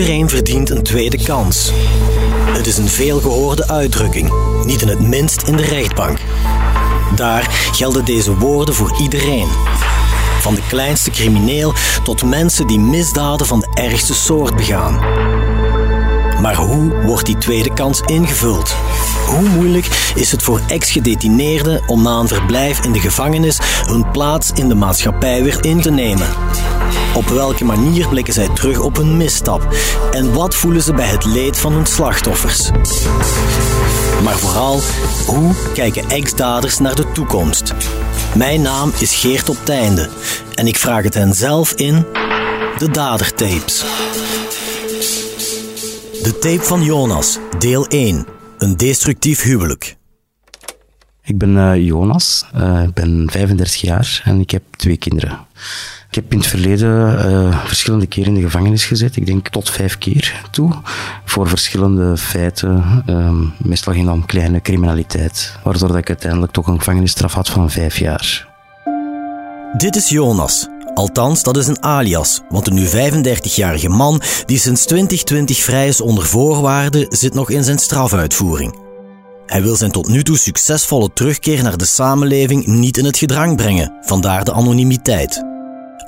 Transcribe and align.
Iedereen 0.00 0.28
verdient 0.28 0.70
een 0.70 0.82
tweede 0.82 1.22
kans. 1.24 1.70
Het 2.46 2.66
is 2.66 2.78
een 2.78 2.88
veelgehoorde 2.88 3.68
uitdrukking, 3.68 4.32
niet 4.64 4.82
in 4.82 4.88
het 4.88 5.00
minst 5.00 5.42
in 5.42 5.56
de 5.56 5.62
rechtbank. 5.62 6.18
Daar 7.16 7.70
gelden 7.72 8.04
deze 8.04 8.36
woorden 8.36 8.74
voor 8.74 9.00
iedereen. 9.00 9.48
Van 10.40 10.54
de 10.54 10.62
kleinste 10.68 11.10
crimineel 11.10 11.72
tot 12.02 12.22
mensen 12.22 12.66
die 12.66 12.78
misdaden 12.78 13.46
van 13.46 13.60
de 13.60 13.68
ergste 13.74 14.14
soort 14.14 14.56
begaan. 14.56 14.98
Maar 16.40 16.56
hoe 16.56 17.02
wordt 17.02 17.26
die 17.26 17.38
tweede 17.38 17.72
kans 17.72 18.00
ingevuld? 18.00 18.76
Hoe 19.30 19.48
moeilijk 19.48 20.12
is 20.14 20.32
het 20.32 20.42
voor 20.42 20.60
ex-gedetineerden 20.66 21.82
om 21.86 22.02
na 22.02 22.18
een 22.18 22.28
verblijf 22.28 22.84
in 22.84 22.92
de 22.92 23.00
gevangenis 23.00 23.58
hun 23.86 24.10
plaats 24.10 24.50
in 24.54 24.68
de 24.68 24.74
maatschappij 24.74 25.42
weer 25.42 25.64
in 25.64 25.80
te 25.80 25.90
nemen? 25.90 26.28
Op 27.14 27.28
welke 27.28 27.64
manier 27.64 28.08
blikken 28.08 28.34
zij 28.34 28.48
terug 28.48 28.78
op 28.78 28.96
hun 28.96 29.16
misstap? 29.16 29.74
En 30.10 30.32
wat 30.32 30.54
voelen 30.54 30.82
ze 30.82 30.94
bij 30.94 31.06
het 31.06 31.24
leed 31.24 31.58
van 31.58 31.72
hun 31.72 31.86
slachtoffers? 31.86 32.70
Maar 34.22 34.38
vooral, 34.38 34.80
hoe 35.26 35.54
kijken 35.74 36.08
ex-daders 36.08 36.78
naar 36.78 36.94
de 36.94 37.12
toekomst? 37.12 37.74
Mijn 38.34 38.62
naam 38.62 38.92
is 38.98 39.14
Geert 39.14 39.48
op 39.48 39.56
Teinde 39.64 40.08
en 40.54 40.66
ik 40.66 40.76
vraag 40.76 41.02
het 41.02 41.14
hen 41.14 41.34
zelf 41.34 41.72
in 41.72 42.06
de 42.78 42.90
Dadertapes. 42.90 43.84
De 46.22 46.38
tape 46.40 46.62
van 46.62 46.82
Jonas, 46.82 47.38
deel 47.58 47.86
1. 47.86 48.39
Een 48.60 48.76
destructief 48.76 49.42
huwelijk. 49.42 49.96
Ik 51.22 51.38
ben 51.38 51.56
uh, 51.56 51.86
Jonas, 51.86 52.46
uh, 52.56 52.82
ik 52.82 52.94
ben 52.94 53.28
35 53.30 53.80
jaar 53.80 54.22
en 54.24 54.40
ik 54.40 54.50
heb 54.50 54.62
twee 54.70 54.96
kinderen. 54.96 55.38
Ik 56.08 56.14
heb 56.14 56.32
in 56.32 56.38
het 56.38 56.46
verleden 56.46 57.30
uh, 57.30 57.64
verschillende 57.64 58.06
keren 58.06 58.28
in 58.28 58.34
de 58.34 58.40
gevangenis 58.40 58.84
gezet. 58.84 59.16
Ik 59.16 59.26
denk 59.26 59.48
tot 59.48 59.70
vijf 59.70 59.98
keer 59.98 60.42
toe. 60.50 60.72
Voor 61.24 61.48
verschillende 61.48 62.16
feiten. 62.16 63.02
Um, 63.06 63.52
meestal 63.58 63.92
ging 63.92 64.04
het 64.06 64.14
om 64.14 64.26
kleine 64.26 64.60
criminaliteit. 64.60 65.56
Waardoor 65.64 65.88
dat 65.88 65.96
ik 65.96 66.08
uiteindelijk 66.08 66.52
toch 66.52 66.66
een 66.66 66.78
gevangenisstraf 66.78 67.34
had 67.34 67.48
van 67.48 67.70
vijf 67.70 67.98
jaar. 67.98 68.48
Dit 69.76 69.96
is 69.96 70.08
Jonas. 70.08 70.68
Althans, 70.94 71.42
dat 71.42 71.56
is 71.56 71.66
een 71.66 71.82
alias, 71.82 72.40
want 72.48 72.64
de 72.64 72.70
nu 72.70 72.86
35-jarige 72.86 73.88
man 73.88 74.20
die 74.46 74.58
sinds 74.58 74.84
2020 74.84 75.58
vrij 75.58 75.88
is 75.88 76.00
onder 76.00 76.26
voorwaarden 76.26 77.06
zit 77.08 77.34
nog 77.34 77.50
in 77.50 77.64
zijn 77.64 77.78
strafuitvoering. 77.78 78.74
Hij 79.46 79.62
wil 79.62 79.76
zijn 79.76 79.90
tot 79.90 80.08
nu 80.08 80.22
toe 80.22 80.38
succesvolle 80.38 81.12
terugkeer 81.12 81.62
naar 81.62 81.76
de 81.76 81.84
samenleving 81.84 82.66
niet 82.66 82.96
in 82.96 83.04
het 83.04 83.18
gedrang 83.18 83.56
brengen, 83.56 83.92
vandaar 84.00 84.44
de 84.44 84.52
anonimiteit. 84.52 85.44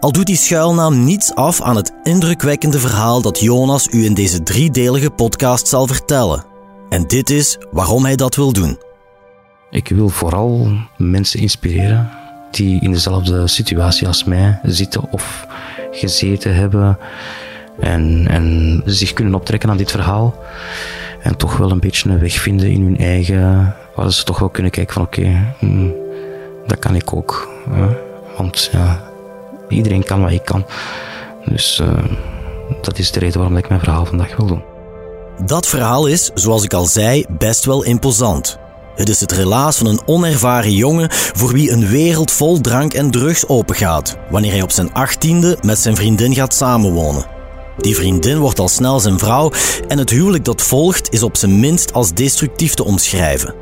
Al 0.01 0.13
doet 0.13 0.27
die 0.27 0.37
schuilnaam 0.37 1.05
niets 1.05 1.35
af 1.35 1.61
aan 1.61 1.77
het 1.77 1.93
indrukwekkende 2.03 2.79
verhaal 2.79 3.23
dat 3.23 3.41
Jonas 3.41 3.89
u 3.91 4.05
in 4.05 4.15
deze 4.15 4.43
driedelige 4.43 5.11
podcast 5.11 5.69
zal 5.69 5.87
vertellen. 5.87 6.45
En 6.89 7.07
dit 7.07 7.31
is 7.31 7.59
waarom 7.71 8.05
hij 8.05 8.17
dat 8.17 8.35
wil 8.35 8.53
doen. 8.53 8.79
Ik 9.71 9.89
wil 9.89 10.09
vooral 10.09 10.69
mensen 10.97 11.41
inspireren 11.41 12.22
die 12.55 12.81
in 12.81 12.93
dezelfde 12.93 13.49
situatie 13.49 14.07
als 14.07 14.25
mij 14.25 14.59
zitten 14.63 15.11
of 15.11 15.47
gezeten 15.91 16.55
hebben 16.55 16.99
en, 17.81 18.27
en 18.29 18.83
zich 18.85 19.13
kunnen 19.13 19.35
optrekken 19.35 19.71
aan 19.71 19.77
dit 19.77 19.91
verhaal 19.91 20.35
en 21.23 21.37
toch 21.37 21.57
wel 21.57 21.71
een 21.71 21.81
beetje 21.81 22.11
een 22.11 22.19
weg 22.19 22.35
vinden 22.35 22.71
in 22.71 22.83
hun 22.83 22.99
eigen, 22.99 23.75
waar 23.95 24.13
ze 24.13 24.25
toch 24.25 24.39
wel 24.39 24.49
kunnen 24.49 24.73
kijken 24.73 24.95
van 24.95 25.03
oké, 25.03 25.55
hmm, 25.59 25.95
dat 26.67 26.79
kan 26.79 26.95
ik 26.95 27.15
ook. 27.15 27.49
Want 28.37 28.69
ja, 28.73 29.03
iedereen 29.69 30.05
kan 30.05 30.23
wat 30.23 30.31
ik 30.31 30.45
kan. 30.45 30.67
Dus 31.45 31.81
uh, 31.83 32.05
dat 32.83 32.99
is 32.99 33.11
de 33.11 33.19
reden 33.19 33.39
waarom 33.39 33.57
ik 33.57 33.69
mijn 33.69 33.81
verhaal 33.81 34.05
vandaag 34.05 34.37
wil 34.37 34.47
doen. 34.47 34.63
Dat 35.45 35.67
verhaal 35.67 36.07
is, 36.07 36.31
zoals 36.35 36.65
ik 36.65 36.73
al 36.73 36.85
zei, 36.85 37.25
best 37.29 37.65
wel 37.65 37.85
imposant. 37.85 38.59
Het 38.95 39.09
is 39.09 39.21
het 39.21 39.33
relaas 39.33 39.77
van 39.77 39.87
een 39.87 40.01
onervaren 40.07 40.75
jongen 40.75 41.09
voor 41.11 41.53
wie 41.53 41.71
een 41.71 41.89
wereld 41.89 42.31
vol 42.31 42.61
drank 42.61 42.95
en 42.95 43.11
drugs 43.11 43.49
opengaat, 43.49 44.17
wanneer 44.31 44.53
hij 44.53 44.63
op 44.63 44.71
zijn 44.71 44.93
achttiende 44.93 45.59
met 45.61 45.79
zijn 45.79 45.97
vriendin 45.97 46.35
gaat 46.35 46.55
samenwonen. 46.55 47.27
Die 47.79 47.95
vriendin 47.95 48.39
wordt 48.39 48.59
al 48.59 48.69
snel 48.69 49.01
zijn 49.01 49.19
vrouw 49.19 49.53
en 49.89 49.99
het 49.99 50.11
huwelijk 50.11 50.45
dat 50.45 50.63
volgt 50.63 51.13
is 51.13 51.23
op 51.23 51.37
zijn 51.37 51.61
minst 51.61 51.93
als 51.93 52.13
destructief 52.13 52.75
te 52.75 52.85
omschrijven. 52.85 53.55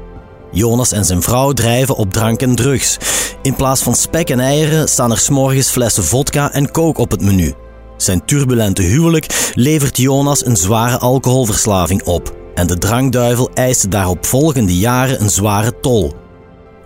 Jonas 0.51 0.93
en 0.93 1.05
zijn 1.05 1.23
vrouw 1.23 1.53
drijven 1.53 1.97
op 1.97 2.13
drank 2.13 2.43
en 2.43 2.55
drugs. 2.55 2.97
In 3.43 3.55
plaats 3.55 3.83
van 3.83 3.95
spek 3.95 4.31
en 4.31 4.41
eieren 4.41 4.89
staan 4.89 5.11
er 5.11 5.19
s'morgens 5.19 5.69
flessen 5.71 6.05
vodka 6.05 6.53
en 6.53 6.71
coke 6.71 7.01
op 7.01 7.11
het 7.11 7.23
menu. 7.23 7.55
Zijn 7.97 8.25
turbulente 8.25 8.83
huwelijk 8.83 9.53
levert 9.55 9.97
Jonas 9.97 10.47
een 10.47 10.57
zware 10.57 10.99
alcoholverslaving 10.99 12.03
op 12.03 12.39
en 12.61 12.67
de 12.67 12.79
drankduivel 12.79 13.51
eiste 13.55 13.89
daarop 13.89 14.27
volgende 14.27 14.77
jaren 14.77 15.21
een 15.23 15.31
zware 15.31 15.81
tol. 15.81 16.13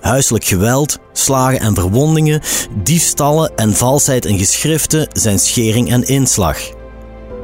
Huiselijk 0.00 0.44
geweld, 0.44 0.98
slagen 1.12 1.60
en 1.60 1.74
verwondingen, 1.74 2.40
diefstallen 2.82 3.52
en 3.56 3.74
valsheid 3.74 4.24
in 4.24 4.38
geschriften 4.38 5.08
zijn 5.12 5.38
schering 5.38 5.90
en 5.90 6.02
inslag. 6.02 6.58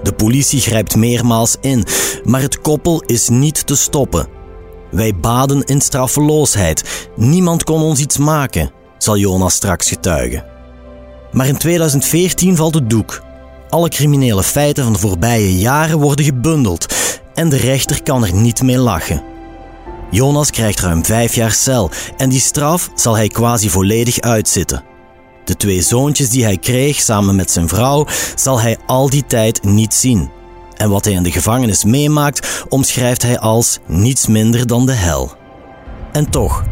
De 0.03 0.13
politie 0.13 0.61
grijpt 0.61 0.97
meermaals 0.97 1.57
in, 1.61 1.85
maar 2.25 2.41
het 2.41 2.61
koppel 2.61 3.03
is 3.07 3.29
niet 3.29 3.67
te 3.67 3.77
stoppen. 3.77 4.29
Wij 4.91 5.17
baden 5.17 5.65
in 5.65 5.81
straffeloosheid. 5.81 7.09
Niemand 7.17 7.65
kon 7.65 7.83
ons 7.83 8.01
iets 8.01 8.19
maken, 8.19 8.71
zal 8.99 9.17
Jonas 9.17 9.55
straks 9.55 9.89
getuigen. 9.89 10.45
Maar 11.33 11.47
in 11.47 11.57
2014 11.57 12.57
valt 12.57 12.75
het 12.75 12.91
doek. 12.91 13.23
Alle 13.69 13.89
criminele 13.89 14.43
feiten 14.43 14.85
van 14.85 14.93
de 14.93 14.99
voorbije 14.99 15.59
jaren 15.59 15.99
worden 15.99 16.25
gebundeld 16.25 16.87
en 17.35 17.49
de 17.49 17.57
rechter 17.57 18.03
kan 18.03 18.25
er 18.25 18.35
niet 18.35 18.63
mee 18.63 18.79
lachen. 18.79 19.23
Jonas 20.11 20.51
krijgt 20.51 20.81
ruim 20.81 21.05
vijf 21.05 21.35
jaar 21.35 21.53
cel 21.53 21.91
en 22.17 22.29
die 22.29 22.41
straf 22.41 22.91
zal 22.95 23.17
hij 23.17 23.29
quasi 23.29 23.71
volledig 23.71 24.21
uitzitten. 24.21 24.83
De 25.45 25.57
twee 25.57 25.83
zoontjes 25.83 26.31
die 26.31 26.45
hij 26.45 26.57
kreeg 26.57 27.01
samen 27.01 27.37
met 27.37 27.51
zijn 27.51 27.69
vrouw 27.69 28.07
zal 28.35 28.61
hij 28.61 28.79
al 28.87 29.11
die 29.11 29.25
tijd 29.27 29.63
niet 29.63 29.95
zien. 29.95 30.31
En 30.77 30.91
wat 30.91 31.05
hij 31.05 31.15
in 31.15 31.23
de 31.23 31.31
gevangenis 31.31 31.85
meemaakt, 31.85 32.65
omschrijft 32.69 33.23
hij 33.23 33.39
als 33.39 33.79
niets 33.87 34.27
minder 34.27 34.67
dan 34.67 34.87
de 34.87 34.93
hel. 34.93 35.33
En 36.13 36.31
toch, 36.31 36.65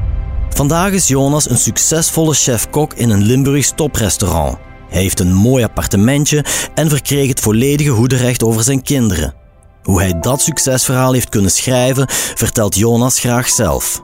vandaag 0.50 0.92
is 0.92 1.08
Jonas 1.08 1.50
een 1.50 1.58
succesvolle 1.58 2.34
chef-kok 2.34 2.94
in 2.94 3.10
een 3.10 3.22
Limburgs 3.22 3.72
toprestaurant. 3.75 4.58
Hij 4.88 5.00
heeft 5.00 5.20
een 5.20 5.34
mooi 5.34 5.64
appartementje 5.64 6.44
en 6.75 6.88
verkreeg 6.88 7.28
het 7.28 7.40
volledige 7.40 7.90
hoederecht 7.90 8.42
over 8.42 8.62
zijn 8.62 8.82
kinderen. 8.82 9.38
Hoe 9.88 10.00
hij 10.00 10.21
dat 10.21 10.41
succesverhaal 10.41 11.12
heeft 11.12 11.28
kunnen 11.28 11.50
schrijven, 11.50 12.06
vertelt 12.10 12.76
Jonas 12.76 13.21
graag 13.21 13.49
zelf. 13.49 14.03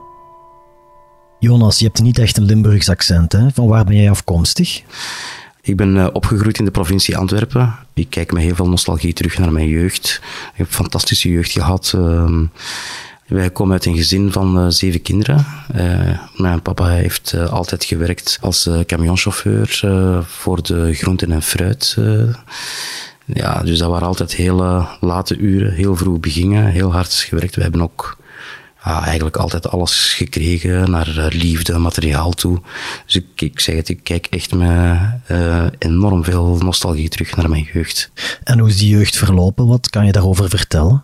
Jonas, 1.39 1.79
je 1.79 1.85
hebt 1.85 2.01
niet 2.01 2.19
echt 2.19 2.37
een 2.37 2.43
Limburgs 2.43 2.89
accent, 2.89 3.31
hè? 3.31 3.47
Van 3.53 3.67
waar 3.67 3.85
ben 3.85 3.95
jij 3.95 4.09
afkomstig? 4.09 4.83
Ik 5.61 5.77
ben 5.77 5.95
uh, 5.95 6.07
opgegroeid 6.13 6.57
in 6.59 6.65
de 6.65 6.71
provincie 6.71 7.17
Antwerpen. 7.17 7.75
Ik 7.93 8.09
kijk 8.09 8.31
met 8.31 8.43
heel 8.43 8.55
veel 8.55 8.69
nostalgie 8.69 9.13
terug 9.13 9.37
naar 9.37 9.51
mijn 9.51 9.67
jeugd. 9.67 10.21
Ik 10.51 10.57
heb 10.57 10.67
een 10.67 10.73
fantastische 10.73 11.29
jeugd 11.29 11.51
gehad. 11.51 11.93
Uh, 11.95 12.41
wij 13.27 13.49
komen 13.49 13.73
uit 13.73 13.85
een 13.85 13.95
gezin 13.95 14.31
van 14.31 14.59
uh, 14.59 14.65
zeven 14.69 15.01
kinderen. 15.01 15.45
Uh, 15.75 16.19
mijn 16.35 16.61
papa 16.61 16.87
heeft 16.87 17.33
altijd 17.49 17.83
gewerkt 17.83 18.37
als 18.41 18.69
camionchauffeur 18.85 19.83
voor 20.27 20.63
de 20.63 20.93
groenten 20.93 21.31
en 21.31 21.41
fruit. 21.41 21.97
Ja, 23.25 23.63
dus 23.63 23.79
dat 23.79 23.89
waren 23.89 24.07
altijd 24.07 24.35
hele 24.35 24.87
late 24.99 25.37
uren, 25.37 25.73
heel 25.73 25.95
vroeg 25.95 26.19
beginnen, 26.19 26.65
heel 26.65 26.91
hard 26.91 27.13
gewerkt. 27.13 27.55
We 27.55 27.61
hebben 27.61 27.81
ook 27.81 28.17
ja, 28.85 29.05
eigenlijk 29.05 29.37
altijd 29.37 29.69
alles 29.69 30.13
gekregen 30.13 30.91
naar 30.91 31.17
eh, 31.17 31.25
liefde, 31.29 31.77
materiaal 31.77 32.31
toe. 32.31 32.61
Dus 33.05 33.15
ik, 33.15 33.41
ik 33.41 33.59
zeg 33.59 33.75
het, 33.75 33.89
ik 33.89 33.99
kijk 34.03 34.27
echt 34.29 34.53
met 34.53 34.99
uh, 35.31 35.65
enorm 35.77 36.23
veel 36.23 36.57
nostalgie 36.59 37.09
terug 37.09 37.35
naar 37.35 37.49
mijn 37.49 37.69
jeugd. 37.73 38.11
En 38.43 38.59
hoe 38.59 38.69
is 38.69 38.77
die 38.77 38.89
jeugd 38.89 39.17
verlopen? 39.17 39.67
Wat 39.67 39.89
kan 39.89 40.05
je 40.05 40.11
daarover 40.11 40.49
vertellen? 40.49 41.03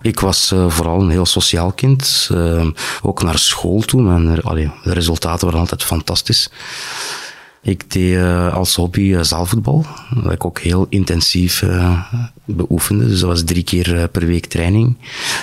Ik 0.00 0.20
was 0.20 0.52
uh, 0.52 0.70
vooral 0.70 1.00
een 1.00 1.10
heel 1.10 1.26
sociaal 1.26 1.72
kind. 1.72 2.28
Uh, 2.32 2.66
ook 3.02 3.22
naar 3.22 3.38
school 3.38 3.80
toe. 3.80 4.40
Allee, 4.42 4.70
de 4.84 4.92
resultaten 4.92 5.44
waren 5.44 5.60
altijd 5.60 5.82
fantastisch. 5.82 6.50
Ik 7.64 7.90
deed 7.90 8.14
uh, 8.14 8.54
als 8.54 8.74
hobby 8.74 9.00
uh, 9.00 9.22
zaalvoetbal, 9.22 9.86
dat 10.22 10.32
ik 10.32 10.44
ook 10.44 10.60
heel 10.60 10.86
intensief 10.88 11.62
uh, 11.62 12.12
beoefende. 12.44 13.08
Dus 13.08 13.20
dat 13.20 13.28
was 13.28 13.44
drie 13.44 13.62
keer 13.62 14.08
per 14.08 14.26
week 14.26 14.46
training. 14.46 14.96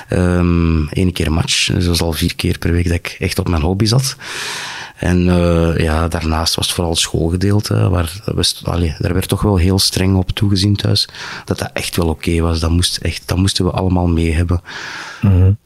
Um, 0.10 0.88
Eén 0.90 1.12
keer 1.12 1.32
match. 1.32 1.66
Dus 1.66 1.86
dat 1.86 1.98
was 1.98 2.02
al 2.02 2.14
vier 2.14 2.36
keer 2.36 2.58
per 2.58 2.72
week 2.72 2.84
dat 2.84 2.94
ik 2.94 3.16
echt 3.20 3.40
op 3.40 3.48
mijn 3.48 3.62
hobby 3.62 3.86
zat. 3.86 4.16
En 4.96 5.24
ja, 5.78 6.08
daarnaast 6.08 6.56
was 6.56 6.66
het 6.66 6.76
vooral 6.76 6.94
het 6.94 7.02
schoolgedeelte, 7.02 7.90
waar 7.90 8.22
we, 8.26 8.54
allee, 8.64 8.96
daar 9.00 9.14
werd 9.14 9.28
toch 9.28 9.42
wel 9.42 9.58
heel 9.58 9.80
streng 9.80 10.16
op 10.16 10.32
toegezien 10.32 10.76
thuis. 10.76 11.08
Dat 11.46 11.60
dat 11.60 11.70
echt 11.74 11.96
wel 11.96 12.08
oké 12.08 12.40
was. 12.40 12.60
Dat, 12.60 12.70
moest 12.70 12.98
echt, 12.98 13.24
dat 13.26 13.38
moesten 13.38 13.66
we 13.66 13.72
allemaal 13.72 14.08
mee 14.08 14.34
hebben. 14.34 14.62
Mm 15.22 15.58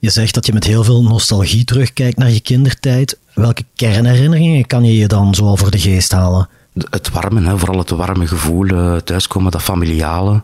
Je 0.00 0.10
zegt 0.10 0.34
dat 0.34 0.46
je 0.46 0.52
met 0.52 0.64
heel 0.64 0.84
veel 0.84 1.02
nostalgie 1.02 1.64
terugkijkt 1.64 2.18
naar 2.18 2.30
je 2.30 2.40
kindertijd. 2.40 3.18
Welke 3.34 3.64
kernherinneringen 3.74 4.66
kan 4.66 4.84
je 4.84 4.96
je 4.96 5.06
dan 5.06 5.34
zo 5.34 5.56
voor 5.56 5.70
de 5.70 5.78
geest 5.78 6.12
halen? 6.12 6.48
het 6.90 7.10
warme, 7.10 7.42
hè, 7.42 7.58
vooral 7.58 7.78
het 7.78 7.90
warme 7.90 8.26
gevoel 8.26 8.66
uh, 8.66 8.96
thuiskomen, 8.96 9.52
dat 9.52 9.62
familiale. 9.62 10.42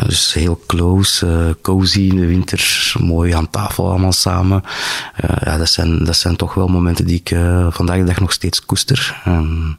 Uh, 0.00 0.04
dus 0.06 0.32
heel 0.32 0.60
close, 0.66 1.26
uh, 1.26 1.54
cozy 1.62 2.00
in 2.00 2.16
de 2.16 2.26
winter, 2.26 2.92
mooi 2.98 3.32
aan 3.32 3.50
tafel 3.50 3.88
allemaal 3.88 4.12
samen. 4.12 4.62
ja, 5.44 5.56
dat, 5.58 5.68
zijn, 5.68 6.04
dat 6.04 6.16
zijn 6.16 6.36
toch 6.36 6.54
wel 6.54 6.68
momenten 6.68 7.06
die 7.06 7.22
ik 7.24 7.36
vandaag 7.70 7.98
de 7.98 8.04
dag 8.04 8.20
nog 8.20 8.32
steeds 8.32 8.64
koester. 8.64 9.22
Um, 9.26 9.78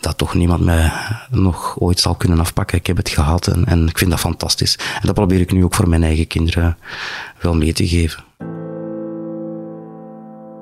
dat 0.00 0.18
toch 0.18 0.34
niemand 0.34 0.64
mij 0.64 0.92
nog 1.30 1.78
ooit 1.78 2.00
zal 2.00 2.14
kunnen 2.14 2.40
afpakken. 2.40 2.78
Ik 2.78 2.86
heb 2.86 2.96
het 2.96 3.08
gehad 3.08 3.46
en, 3.46 3.64
en 3.64 3.88
ik 3.88 3.98
vind 3.98 4.10
dat 4.10 4.20
fantastisch. 4.20 4.78
En 5.00 5.06
dat 5.06 5.14
probeer 5.14 5.40
ik 5.40 5.52
nu 5.52 5.64
ook 5.64 5.74
voor 5.74 5.88
mijn 5.88 6.02
eigen 6.02 6.26
kinderen 6.26 6.78
wel 7.40 7.54
mee 7.54 7.72
te 7.72 7.88
geven. 7.88 8.25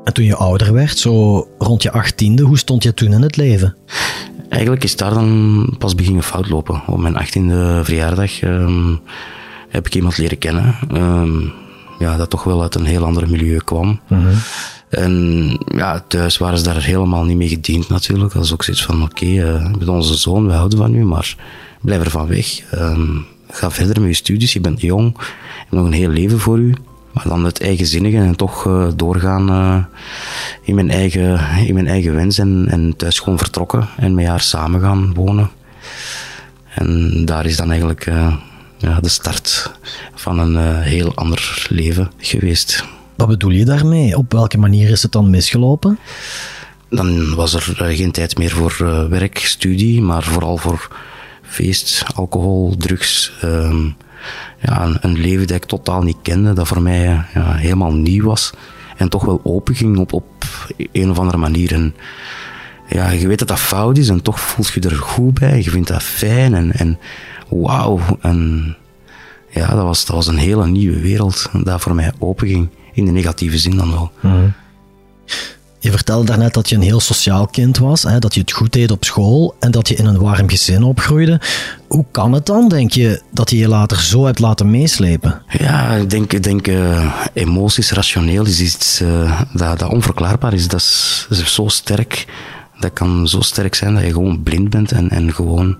En 0.04 0.12
toen 0.12 0.24
je 0.24 0.36
ouder 0.36 0.72
werd, 0.72 0.98
zo 0.98 1.46
rond 1.58 1.82
je 1.82 1.92
achttiende, 1.92 2.42
hoe 2.42 2.58
stond 2.58 2.82
je 2.82 2.94
toen 2.94 3.12
in 3.12 3.22
het 3.22 3.36
leven? 3.36 3.76
Eigenlijk 4.48 4.84
is 4.84 4.96
daar 4.96 5.14
dan 5.14 5.74
pas 5.78 5.94
beginnen 5.94 6.22
fout 6.22 6.48
lopen. 6.48 6.82
Op 6.86 6.98
mijn 6.98 7.16
achttiende 7.16 7.80
verjaardag 7.84 8.42
um, 8.42 9.00
heb 9.68 9.86
ik 9.86 9.94
iemand 9.94 10.18
leren 10.18 10.38
kennen. 10.38 10.74
Um, 10.92 11.52
ja, 11.98 12.16
dat 12.16 12.30
toch 12.30 12.44
wel 12.44 12.62
uit 12.62 12.74
een 12.74 12.84
heel 12.84 13.04
ander 13.04 13.30
milieu 13.30 13.58
kwam. 13.64 14.00
Mhm. 14.08 14.34
En 14.88 15.58
ja, 15.66 16.04
thuis 16.08 16.38
waren 16.38 16.58
ze 16.58 16.64
daar 16.64 16.82
helemaal 16.82 17.24
niet 17.24 17.36
mee 17.36 17.48
gediend 17.48 17.88
natuurlijk. 17.88 18.32
Dat 18.32 18.44
is 18.44 18.52
ook 18.52 18.62
zoiets 18.62 18.84
van, 18.84 19.02
oké, 19.02 19.10
okay, 19.10 19.54
uh, 19.54 19.70
met 19.78 19.88
onze 19.88 20.14
zoon, 20.14 20.46
we 20.46 20.52
houden 20.52 20.78
van 20.78 20.94
u, 20.94 21.04
maar 21.04 21.36
blijf 21.80 22.04
er 22.04 22.10
van 22.10 22.26
weg. 22.26 22.72
Um, 22.74 23.26
ga 23.50 23.70
verder 23.70 24.00
met 24.00 24.08
je 24.08 24.14
studies, 24.14 24.52
je 24.52 24.60
bent 24.60 24.80
jong, 24.80 25.12
je 25.18 25.24
hebt 25.58 25.72
nog 25.72 25.86
een 25.86 25.92
heel 25.92 26.10
leven 26.10 26.38
voor 26.38 26.58
u. 26.58 26.74
Maar 27.14 27.28
dan 27.28 27.44
het 27.44 27.60
eigenzinnige 27.60 28.16
en 28.16 28.36
toch 28.36 28.64
uh, 28.66 28.88
doorgaan 28.96 29.50
uh, 29.50 29.84
in, 30.62 30.74
mijn 30.74 30.90
eigen, 30.90 31.40
in 31.66 31.74
mijn 31.74 31.86
eigen 31.86 32.14
wens 32.14 32.38
en, 32.38 32.66
en 32.68 32.96
thuis 32.96 33.18
gewoon 33.18 33.38
vertrokken 33.38 33.88
en 33.96 34.14
met 34.14 34.26
haar 34.26 34.40
samen 34.40 34.80
gaan 34.80 35.14
wonen. 35.14 35.50
En 36.68 37.22
daar 37.24 37.46
is 37.46 37.56
dan 37.56 37.68
eigenlijk 37.68 38.06
uh, 38.06 38.36
ja, 38.78 39.00
de 39.00 39.08
start 39.08 39.72
van 40.14 40.38
een 40.38 40.82
heel 40.82 41.14
ander 41.14 41.66
leven 41.68 42.10
geweest. 42.18 42.84
Wat 43.14 43.28
bedoel 43.28 43.50
je 43.50 43.64
daarmee? 43.64 44.16
Op 44.16 44.32
welke 44.32 44.58
manier 44.58 44.90
is 44.90 45.02
het 45.02 45.12
dan 45.12 45.30
misgelopen? 45.30 45.98
Dan 46.90 47.34
was 47.34 47.54
er 47.54 47.74
geen 47.76 48.12
tijd 48.12 48.38
meer 48.38 48.50
voor 48.50 49.06
werk, 49.08 49.38
studie, 49.38 50.02
maar 50.02 50.22
vooral 50.22 50.56
voor 50.56 50.88
feest, 51.54 52.04
alcohol, 52.14 52.74
drugs. 52.78 53.32
Ehm, 53.40 53.86
ja, 54.60 54.98
een, 55.00 55.18
leven 55.18 55.46
dat 55.46 55.56
ik 55.56 55.64
totaal 55.64 56.02
niet 56.02 56.16
kende, 56.22 56.52
dat 56.52 56.68
voor 56.68 56.82
mij 56.82 57.24
ja, 57.34 57.54
helemaal 57.54 57.92
nieuw 57.92 58.24
was. 58.24 58.52
En 58.96 59.08
toch 59.08 59.24
wel 59.24 59.40
open 59.42 59.74
ging 59.74 59.98
op, 59.98 60.12
op 60.12 60.24
een 60.92 61.10
of 61.10 61.18
andere 61.18 61.38
manier. 61.38 61.72
En, 61.72 61.94
ja, 62.88 63.10
je 63.10 63.28
weet 63.28 63.38
dat 63.38 63.48
dat 63.48 63.58
fout 63.58 63.98
is 63.98 64.08
en 64.08 64.22
toch 64.22 64.40
voelt 64.40 64.68
je 64.68 64.80
er 64.80 64.96
goed 64.96 65.34
bij. 65.34 65.62
Je 65.62 65.70
vindt 65.70 65.88
dat 65.88 66.02
fijn 66.02 66.54
en, 66.54 66.72
en 66.72 66.98
wauw. 67.48 68.00
En 68.20 68.76
ja, 69.50 69.66
dat 69.66 69.82
was, 69.82 70.06
dat 70.06 70.16
was 70.16 70.26
een 70.26 70.36
hele 70.36 70.66
nieuwe 70.66 71.00
wereld 71.00 71.50
dat 71.52 71.80
voor 71.80 71.94
mij 71.94 72.12
open 72.18 72.48
ging. 72.48 72.68
In 72.92 73.04
de 73.04 73.10
negatieve 73.10 73.58
zin 73.58 73.76
dan 73.76 73.90
wel. 73.90 74.12
Mhm. 74.20 74.48
Je 75.84 75.90
vertelde 75.90 76.24
daarnet 76.24 76.54
dat 76.54 76.68
je 76.68 76.74
een 76.74 76.82
heel 76.82 77.00
sociaal 77.00 77.46
kind 77.46 77.78
was, 77.78 78.02
hè, 78.02 78.18
dat 78.18 78.34
je 78.34 78.40
het 78.40 78.52
goed 78.52 78.72
deed 78.72 78.90
op 78.90 79.04
school 79.04 79.54
en 79.58 79.70
dat 79.70 79.88
je 79.88 79.94
in 79.94 80.06
een 80.06 80.18
warm 80.18 80.48
gezin 80.48 80.82
opgroeide. 80.82 81.40
Hoe 81.88 82.04
kan 82.10 82.32
het 82.32 82.46
dan, 82.46 82.68
denk 82.68 82.92
je, 82.92 83.22
dat 83.30 83.50
je 83.50 83.58
je 83.58 83.68
later 83.68 84.00
zo 84.00 84.24
hebt 84.24 84.38
laten 84.38 84.70
meeslepen? 84.70 85.42
Ja, 85.48 85.90
ik 85.90 86.10
denk, 86.10 86.32
ik 86.32 86.42
denk 86.42 86.66
uh, 86.66 87.14
emoties, 87.32 87.90
rationeel 87.90 88.46
is 88.46 88.60
iets 88.60 89.00
uh, 89.00 89.40
dat, 89.52 89.78
dat 89.78 89.90
onverklaarbaar 89.90 90.52
is. 90.52 90.68
Dat 90.68 90.80
is, 90.80 91.28
zo 91.54 91.68
sterk. 91.68 92.26
Dat 92.80 92.92
kan 92.92 93.28
zo 93.28 93.40
sterk 93.40 93.74
zijn 93.74 93.94
dat 93.94 94.04
je 94.04 94.12
gewoon 94.12 94.42
blind 94.42 94.70
bent 94.70 94.92
en, 94.92 95.10
en 95.10 95.34
gewoon 95.34 95.78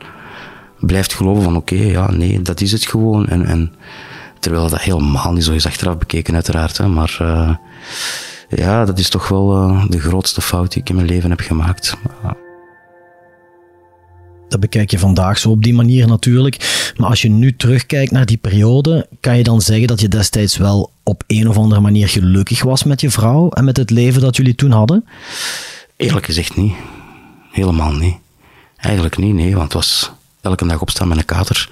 blijft 0.81 1.15
geloven 1.15 1.43
van 1.43 1.57
oké, 1.57 1.75
ja, 1.75 2.11
nee, 2.11 2.43
dat 2.43 2.61
is 2.61 2.73
het 2.73 2.87
gewoon. 2.87 3.27
En, 3.27 3.47
en, 3.47 3.73
terwijl 4.41 4.69
dat 4.69 4.81
helemaal 4.81 5.33
niet 5.33 5.45
zo 5.45 5.53
is 5.53 5.67
achteraf 5.67 5.99
bekeken 5.99 6.35
uiteraard, 6.35 6.79
hè, 6.79 6.89
maar... 6.89 7.19
Uh, 7.23 7.55
ja, 8.49 8.85
dat 8.85 8.99
is 8.99 9.09
toch 9.09 9.29
wel 9.29 9.57
uh, 9.57 9.85
de 9.89 10.01
grootste 10.01 10.41
fout 10.41 10.73
die 10.73 10.81
ik 10.81 10.89
in 10.89 10.95
mijn 10.95 11.07
leven 11.07 11.31
heb 11.31 11.41
gemaakt. 11.41 11.97
Dat 14.49 14.61
bekijk 14.61 14.91
je 14.91 14.99
vandaag 14.99 15.39
zo 15.39 15.51
op 15.51 15.63
die 15.63 15.75
manier 15.75 16.07
natuurlijk. 16.07 16.93
Maar 16.97 17.09
als 17.09 17.23
je 17.23 17.29
nu 17.29 17.57
terugkijkt 17.57 18.13
naar 18.13 18.27
die 18.27 18.37
periode, 18.37 19.09
kan 19.21 19.37
je 19.37 19.43
dan 19.43 19.61
zeggen 19.61 19.87
dat 19.87 20.01
je 20.01 20.09
destijds 20.09 20.57
wel 20.57 20.93
op 21.03 21.23
een 21.27 21.49
of 21.49 21.57
andere 21.57 21.81
manier 21.81 22.09
gelukkig 22.09 22.63
was 22.63 22.85
met 22.85 23.01
je 23.01 23.11
vrouw 23.11 23.49
en 23.49 23.65
met 23.65 23.77
het 23.77 23.91
leven 23.91 24.21
dat 24.21 24.37
jullie 24.37 24.55
toen 24.55 24.71
hadden? 24.71 25.05
Eerlijk 25.97 26.27
gezegd 26.27 26.57
niet. 26.57 26.75
Helemaal 27.51 27.93
niet. 27.93 28.17
Eigenlijk 28.77 29.17
niet, 29.17 29.35
nee, 29.35 29.53
want 29.53 29.65
het 29.65 29.73
was 29.73 30.13
elke 30.41 30.67
dag 30.67 30.81
opstaan 30.81 31.09
met 31.09 31.19
een 31.19 31.25
kater. 31.25 31.69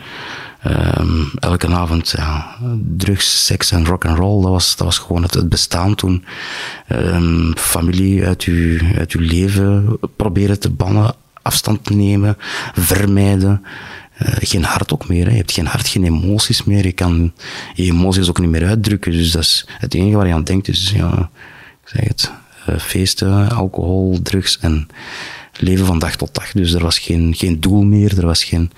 Um, 0.67 1.31
elke 1.39 1.67
avond 1.67 2.11
ja, 2.17 2.57
drugs, 2.97 3.47
seks 3.47 3.71
en 3.71 3.87
rock 3.87 4.05
and 4.05 4.19
roll, 4.19 4.43
dat 4.43 4.51
was, 4.51 4.77
dat 4.77 4.87
was 4.87 4.99
gewoon 4.99 5.23
het, 5.23 5.49
bestaan 5.49 5.95
toen. 5.95 6.25
Um, 6.89 7.57
familie 7.57 8.27
uit 8.27 8.43
uw, 8.43 8.79
uit 8.99 9.13
uw 9.13 9.27
leven 9.27 9.99
proberen 10.17 10.61
te 10.61 10.71
bannen, 10.71 11.15
afstand 11.43 11.91
nemen, 11.91 12.37
vermijden. 12.75 13.65
Uh, 14.23 14.29
geen 14.39 14.65
hart 14.65 14.93
ook 14.93 15.09
meer. 15.09 15.31
Je 15.31 15.37
hebt 15.37 15.53
geen 15.53 15.67
hart, 15.67 15.89
geen 15.89 16.05
emoties 16.05 16.65
meer. 16.65 16.85
Je 16.85 16.93
kan 16.93 17.33
je 17.75 17.83
emoties 17.83 18.29
ook 18.29 18.41
niet 18.41 18.51
meer 18.51 18.67
uitdrukken. 18.67 19.13
Dus 19.13 19.31
dat 19.31 19.43
is 19.43 19.67
het 19.79 19.95
enige 19.95 20.17
waar 20.17 20.27
je 20.27 20.35
aan 20.35 20.45
denkt. 20.45 20.67
Dus 20.67 20.91
ja, 20.91 21.31
ik 21.83 21.89
zeg 21.89 22.09
het. 22.09 22.33
Uh, 22.69 22.79
feesten, 22.79 23.51
alcohol, 23.51 24.19
drugs 24.23 24.59
en 24.59 24.89
leven 25.53 25.87
van 25.87 25.99
dag 25.99 26.17
tot 26.17 26.35
dag. 26.35 26.53
Dus 26.53 26.73
er 26.73 26.83
was 26.83 26.99
geen, 26.99 27.35
geen 27.35 27.61
doel 27.61 27.83
meer, 27.83 28.19
er 28.19 28.27
was 28.27 28.45
geen... 28.45 28.71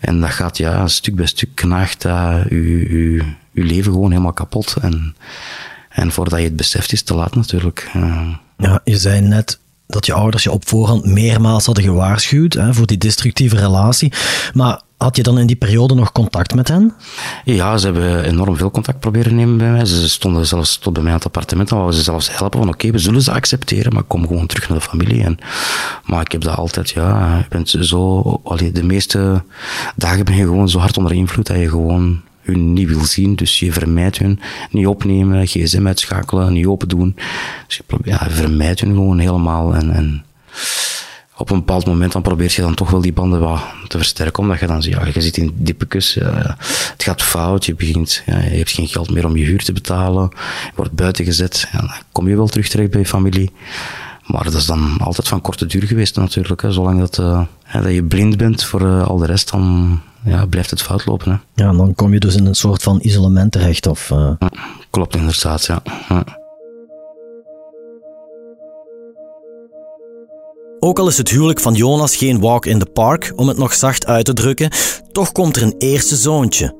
En 0.00 0.20
dat 0.20 0.30
gaat, 0.30 0.56
ja, 0.58 0.88
stuk 0.88 1.14
bij 1.14 1.26
stuk 1.26 1.50
knaagt 1.54 2.02
dat 2.02 2.48
uw 2.48 3.22
leven 3.52 3.92
gewoon 3.92 4.10
helemaal 4.10 4.32
kapot. 4.32 4.76
En, 4.80 5.16
en 5.88 6.12
voordat 6.12 6.38
je 6.38 6.44
het 6.44 6.56
beseft 6.56 6.92
is 6.92 7.02
te 7.02 7.14
laat 7.14 7.34
natuurlijk. 7.34 7.90
Ja, 8.58 8.80
je 8.84 8.98
zei 8.98 9.20
net 9.20 9.58
dat 9.86 10.06
je 10.06 10.12
ouders 10.12 10.42
je 10.42 10.50
op 10.50 10.68
voorhand 10.68 11.04
meermaals 11.04 11.66
hadden 11.66 11.84
gewaarschuwd 11.84 12.54
hè, 12.54 12.74
voor 12.74 12.86
die 12.86 12.98
destructieve 12.98 13.56
relatie. 13.56 14.12
Maar 14.52 14.80
had 14.96 15.16
je 15.16 15.22
dan 15.22 15.38
in 15.38 15.46
die 15.46 15.56
periode 15.56 15.94
nog 15.94 16.12
contact 16.12 16.54
met 16.54 16.68
hen? 16.68 16.94
Ja, 17.44 17.76
ze 17.76 17.86
hebben 17.86 18.24
enorm 18.24 18.56
veel 18.56 18.70
contact 18.70 19.00
proberen 19.00 19.34
nemen 19.34 19.56
bij 19.56 19.70
mij. 19.70 19.84
Ze 19.84 20.08
stonden 20.08 20.46
zelfs 20.46 20.78
tot 20.78 20.92
bij 20.92 21.02
mij 21.02 21.10
aan 21.10 21.18
het 21.18 21.26
appartement. 21.26 21.68
Dan 21.68 21.78
wouden 21.78 21.98
ze 21.98 22.04
zelfs 22.04 22.36
helpen 22.36 22.58
van 22.58 22.68
oké, 22.68 22.90
we 22.90 22.98
zullen 22.98 23.22
ze 23.22 23.32
accepteren, 23.32 23.92
maar 23.92 24.02
kom 24.02 24.26
gewoon 24.26 24.46
terug 24.46 24.68
naar 24.68 24.78
de 24.78 24.84
familie. 24.84 25.24
En, 25.24 25.38
maar 26.04 26.20
ik 26.20 26.32
heb 26.32 26.40
dat 26.40 26.56
altijd, 26.56 26.90
ja, 26.90 27.36
je 27.36 27.44
bent 27.48 27.76
zo, 27.80 28.22
de 28.72 28.82
meeste 28.82 29.42
dagen 29.96 30.24
ben 30.24 30.36
je 30.36 30.42
gewoon 30.42 30.68
zo 30.68 30.78
hard 30.78 30.96
onder 30.96 31.12
invloed 31.12 31.46
dat 31.46 31.56
je 31.56 31.68
gewoon 31.68 32.20
hun 32.46 32.72
niet 32.72 32.88
wil 32.88 33.04
zien. 33.04 33.36
Dus 33.36 33.58
je 33.58 33.72
vermijdt 33.72 34.18
hun. 34.18 34.40
Niet 34.70 34.86
opnemen, 34.86 35.46
gsm 35.46 35.86
uitschakelen, 35.86 36.52
niet 36.52 36.66
open 36.66 36.88
doen. 36.88 37.16
Dus 37.66 37.76
je 37.76 37.96
ja, 38.04 38.26
vermijdt 38.30 38.80
hun 38.80 38.94
gewoon 38.94 39.18
helemaal. 39.18 39.74
En, 39.74 39.90
en 39.90 40.24
op 41.36 41.50
een 41.50 41.58
bepaald 41.58 41.86
moment 41.86 42.12
dan 42.12 42.22
probeert 42.22 42.52
je 42.52 42.62
dan 42.62 42.74
toch 42.74 42.90
wel 42.90 43.00
die 43.00 43.12
banden 43.12 43.40
wat 43.40 43.60
te 43.88 43.96
versterken, 43.96 44.42
omdat 44.42 44.60
je 44.60 44.66
dan 44.66 44.82
ziet, 44.82 44.98
je 45.14 45.20
zit 45.20 45.36
in 45.36 45.52
diepe 45.54 45.86
kus, 45.86 46.14
het 46.92 47.02
gaat 47.02 47.22
fout, 47.22 47.66
je 47.66 47.74
begint, 47.74 48.22
ja, 48.26 48.38
je 48.38 48.56
hebt 48.56 48.70
geen 48.70 48.88
geld 48.88 49.10
meer 49.10 49.26
om 49.26 49.36
je 49.36 49.44
huur 49.44 49.64
te 49.64 49.72
betalen, 49.72 50.28
je 50.64 50.72
wordt 50.74 50.92
buiten 50.92 51.24
gezet, 51.24 51.68
ja, 51.72 51.78
dan 51.78 51.90
kom 52.12 52.28
je 52.28 52.36
wel 52.36 52.46
terug 52.46 52.68
terecht 52.68 52.90
bij 52.90 53.00
je 53.00 53.06
familie. 53.06 53.52
Maar 54.26 54.44
dat 54.44 54.54
is 54.54 54.66
dan 54.66 54.96
altijd 54.98 55.28
van 55.28 55.40
korte 55.40 55.66
duur 55.66 55.82
geweest 55.82 56.16
natuurlijk. 56.16 56.62
Hè. 56.62 56.72
Zolang 56.72 56.98
dat, 56.98 57.18
uh, 57.18 57.42
dat 57.72 57.92
je 57.92 58.04
blind 58.04 58.36
bent 58.36 58.64
voor 58.64 58.82
uh, 58.82 59.06
al 59.06 59.16
de 59.16 59.26
rest, 59.26 59.50
dan 59.50 60.00
ja, 60.26 60.46
blijft 60.46 60.70
het 60.70 60.82
fout 60.82 61.06
lopen. 61.06 61.30
Hè. 61.30 61.64
Ja, 61.64 61.72
dan 61.72 61.94
kom 61.94 62.12
je 62.12 62.20
dus 62.20 62.34
in 62.34 62.46
een 62.46 62.54
soort 62.54 62.82
van 62.82 62.98
isolement 63.02 63.52
terecht. 63.52 63.86
Of, 63.86 64.10
uh... 64.10 64.32
ja, 64.38 64.50
klopt 64.90 65.16
inderdaad, 65.16 65.64
ja. 65.64 65.82
ja. 66.08 66.24
Ook 70.80 70.98
al 70.98 71.08
is 71.08 71.18
het 71.18 71.30
huwelijk 71.30 71.60
van 71.60 71.74
Jonas 71.74 72.16
geen 72.16 72.40
walk 72.40 72.66
in 72.66 72.78
the 72.78 72.86
park, 72.86 73.32
om 73.36 73.48
het 73.48 73.56
nog 73.56 73.74
zacht 73.74 74.06
uit 74.06 74.24
te 74.24 74.32
drukken, 74.32 74.70
toch 75.12 75.32
komt 75.32 75.56
er 75.56 75.62
een 75.62 75.74
eerste 75.78 76.16
zoontje. 76.16 76.74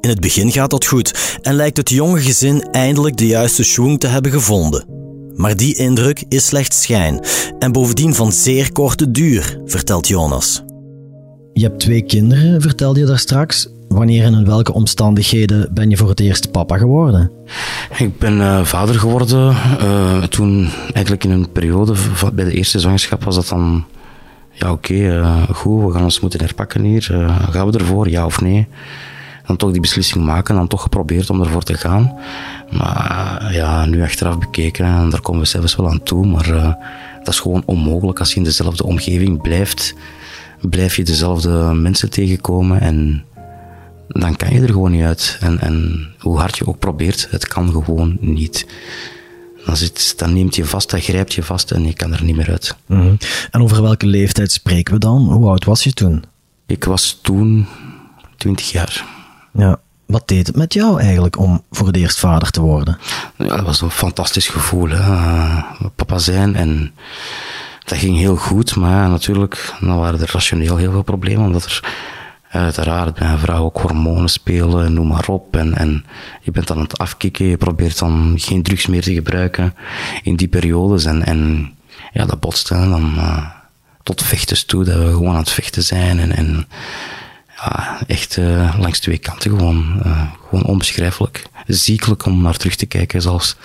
In 0.00 0.08
het 0.08 0.20
begin 0.20 0.52
gaat 0.52 0.70
dat 0.70 0.86
goed 0.86 1.38
en 1.42 1.54
lijkt 1.54 1.76
het 1.76 1.90
jonge 1.90 2.20
gezin 2.20 2.62
eindelijk 2.62 3.16
de 3.16 3.26
juiste 3.26 3.62
schwung 3.62 4.00
te 4.00 4.06
hebben 4.06 4.32
gevonden. 4.32 4.84
Maar 5.34 5.56
die 5.56 5.76
indruk 5.76 6.24
is 6.28 6.46
slechts 6.46 6.82
schijn 6.82 7.24
en 7.58 7.72
bovendien 7.72 8.14
van 8.14 8.32
zeer 8.32 8.72
korte 8.72 9.10
duur, 9.10 9.60
vertelt 9.64 10.08
Jonas. 10.08 10.62
Je 11.58 11.64
hebt 11.64 11.80
twee 11.80 12.02
kinderen, 12.02 12.60
vertelde 12.60 13.00
je 13.00 13.06
daar 13.06 13.18
straks. 13.18 13.68
Wanneer 13.88 14.24
en 14.24 14.34
in 14.34 14.44
welke 14.44 14.72
omstandigheden 14.72 15.68
ben 15.72 15.90
je 15.90 15.96
voor 15.96 16.08
het 16.08 16.20
eerst 16.20 16.50
papa 16.50 16.78
geworden? 16.78 17.30
Ik 17.98 18.18
ben 18.18 18.36
uh, 18.36 18.64
vader 18.64 18.94
geworden. 18.94 19.56
Uh, 19.82 20.22
toen 20.22 20.70
eigenlijk 20.92 21.24
in 21.24 21.30
een 21.30 21.52
periode 21.52 21.94
bij 22.34 22.44
de 22.44 22.52
eerste 22.52 22.78
zwangerschap 22.78 23.24
was 23.24 23.34
dat 23.34 23.48
dan... 23.48 23.84
Ja, 24.52 24.72
oké, 24.72 24.94
eh, 24.94 25.42
goed, 25.50 25.84
we 25.84 25.92
gaan 25.92 26.02
ons 26.02 26.20
moeten 26.20 26.40
herpakken 26.40 26.82
hier. 26.82 27.02
gaan 27.50 27.70
we 27.70 27.78
ervoor, 27.78 28.10
ja 28.10 28.24
of 28.24 28.40
nee? 28.40 28.66
Dan 29.46 29.56
toch 29.56 29.70
die 29.70 29.80
beslissing 29.80 30.24
maken, 30.24 30.54
dan 30.54 30.68
toch 30.68 30.82
geprobeerd 30.82 31.30
om 31.30 31.42
ervoor 31.42 31.62
te 31.62 31.74
gaan. 31.74 32.18
Maar 32.70 33.48
ja, 33.52 33.84
nu 33.84 34.02
achteraf 34.02 34.38
bekeken, 34.38 34.84
en 34.84 35.10
daar 35.10 35.20
komen 35.20 35.40
we 35.40 35.46
zelfs 35.46 35.76
wel 35.76 35.90
aan 35.90 36.02
toe, 36.02 36.26
maar 36.26 36.76
dat 37.18 37.34
is 37.34 37.40
gewoon 37.40 37.62
onmogelijk 37.64 38.18
als 38.18 38.30
je 38.30 38.36
in 38.36 38.44
dezelfde 38.44 38.84
omgeving 38.84 39.42
blijft. 39.42 39.94
Blijf 40.60 40.96
je 40.96 41.04
dezelfde 41.04 41.50
mensen 41.74 42.10
tegenkomen 42.10 42.80
en 42.80 43.24
dan 44.08 44.36
kan 44.36 44.52
je 44.52 44.60
er 44.60 44.68
gewoon 44.68 44.90
niet 44.90 45.04
uit. 45.04 45.36
En, 45.40 45.60
en 45.60 46.06
hoe 46.18 46.38
hard 46.38 46.58
je 46.58 46.66
ook 46.66 46.78
probeert, 46.78 47.28
het 47.30 47.48
kan 47.48 47.70
gewoon 47.72 48.16
niet. 48.20 48.66
Dan, 49.66 49.76
zit, 49.76 50.18
dan 50.18 50.32
neemt 50.32 50.54
je 50.54 50.64
vast, 50.64 50.90
dan 50.90 51.00
grijpt 51.00 51.34
je 51.34 51.42
vast 51.42 51.70
en 51.70 51.84
je 51.84 51.92
kan 51.92 52.12
er 52.12 52.24
niet 52.24 52.36
meer 52.36 52.50
uit. 52.50 52.76
Mhm. 52.86 53.14
En 53.50 53.62
over 53.62 53.82
welke 53.82 54.06
leeftijd 54.06 54.52
spreken 54.52 54.94
we 54.94 55.00
dan? 55.00 55.32
Hoe 55.32 55.48
oud 55.48 55.64
was 55.64 55.84
je 55.84 55.92
toen? 55.92 56.24
Ik 56.66 56.84
was 56.84 57.18
toen 57.22 57.66
20 58.36 58.70
jaar. 58.70 59.04
Ja. 59.52 59.80
Wat 60.06 60.28
deed 60.28 60.46
het 60.46 60.56
met 60.56 60.72
jou 60.74 61.00
eigenlijk 61.00 61.38
om 61.38 61.62
voor 61.70 61.86
het 61.86 61.96
eerst 61.96 62.18
vader 62.18 62.50
te 62.50 62.60
worden? 62.60 62.98
Ja, 63.36 63.56
dat 63.56 63.64
was 63.64 63.80
een 63.80 63.90
fantastisch 63.90 64.48
gevoel. 64.48 64.88
Hè. 64.88 64.98
Uh, 64.98 65.64
papa 65.94 66.18
zijn 66.18 66.56
en 66.56 66.92
dat 67.88 67.98
ging 67.98 68.16
heel 68.16 68.36
goed, 68.36 68.76
maar 68.76 69.08
natuurlijk 69.08 69.74
dan 69.80 69.98
waren 69.98 70.20
er 70.20 70.30
rationeel 70.32 70.76
heel 70.76 70.90
veel 70.90 71.02
problemen, 71.02 71.46
omdat 71.46 71.64
er 71.64 71.80
uiteraard 72.50 73.14
bij 73.14 73.28
een 73.28 73.38
vrouw 73.38 73.64
ook 73.64 73.78
hormonen 73.78 74.28
spelen, 74.28 74.92
noem 74.92 75.06
maar 75.06 75.28
op. 75.28 75.56
En, 75.56 75.74
en 75.74 76.04
je 76.42 76.50
bent 76.50 76.70
aan 76.70 76.80
het 76.80 76.98
afkicken, 76.98 77.46
je 77.46 77.56
probeert 77.56 77.98
dan 77.98 78.34
geen 78.36 78.62
drugs 78.62 78.86
meer 78.86 79.02
te 79.02 79.14
gebruiken 79.14 79.74
in 80.22 80.36
die 80.36 80.48
periodes. 80.48 81.04
En, 81.04 81.24
en 81.24 81.72
ja, 82.12 82.24
dat 82.24 82.40
botst 82.40 82.68
dan 82.68 83.14
uh, 83.16 83.46
tot 84.02 84.22
vechten 84.22 84.66
toe, 84.66 84.84
dat 84.84 84.96
we 84.96 85.10
gewoon 85.10 85.32
aan 85.32 85.36
het 85.36 85.50
vechten 85.50 85.82
zijn. 85.82 86.18
En, 86.18 86.32
en 86.32 86.66
ja, 87.56 87.98
echt 88.06 88.36
uh, 88.36 88.74
langs 88.78 88.98
twee 88.98 89.18
kanten 89.18 89.50
gewoon, 89.50 90.02
gewoon 90.48 90.64
onbeschrijfelijk. 90.64 91.46
Ziekelijk 91.66 92.26
om 92.26 92.42
naar 92.42 92.56
terug 92.56 92.76
te 92.76 92.86
kijken 92.86 93.22
zelfs. 93.22 93.56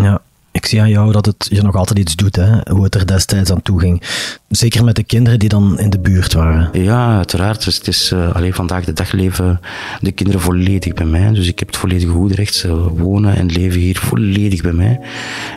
Ja. 0.00 0.20
Ik 0.52 0.66
zie 0.66 0.80
aan 0.80 0.88
jou 0.88 1.12
dat 1.12 1.26
het 1.26 1.46
je 1.50 1.62
nog 1.62 1.74
altijd 1.74 1.98
iets 1.98 2.16
doet, 2.16 2.36
hè? 2.36 2.72
hoe 2.72 2.84
het 2.84 2.94
er 2.94 3.06
destijds 3.06 3.50
aan 3.50 3.62
toe 3.62 3.80
ging. 3.80 4.02
Zeker 4.48 4.84
met 4.84 4.96
de 4.96 5.02
kinderen 5.02 5.38
die 5.38 5.48
dan 5.48 5.78
in 5.78 5.90
de 5.90 5.98
buurt 5.98 6.32
waren. 6.32 6.82
Ja, 6.82 7.16
uiteraard. 7.16 7.64
Dus 7.64 7.76
het 7.76 7.86
is 7.86 8.12
uh, 8.12 8.34
alleen 8.34 8.54
vandaag 8.54 8.84
de 8.84 8.92
dag 8.92 9.12
leven 9.12 9.60
de 10.00 10.12
kinderen 10.12 10.40
volledig 10.40 10.94
bij 10.94 11.06
mij. 11.06 11.32
Dus 11.32 11.46
ik 11.46 11.58
heb 11.58 11.68
het 11.68 11.76
volledige 11.76 12.12
goedrecht. 12.12 12.54
Ze 12.54 12.74
wonen 12.74 13.36
en 13.36 13.46
leven 13.46 13.80
hier 13.80 13.98
volledig 13.98 14.62
bij 14.62 14.72
mij. 14.72 15.00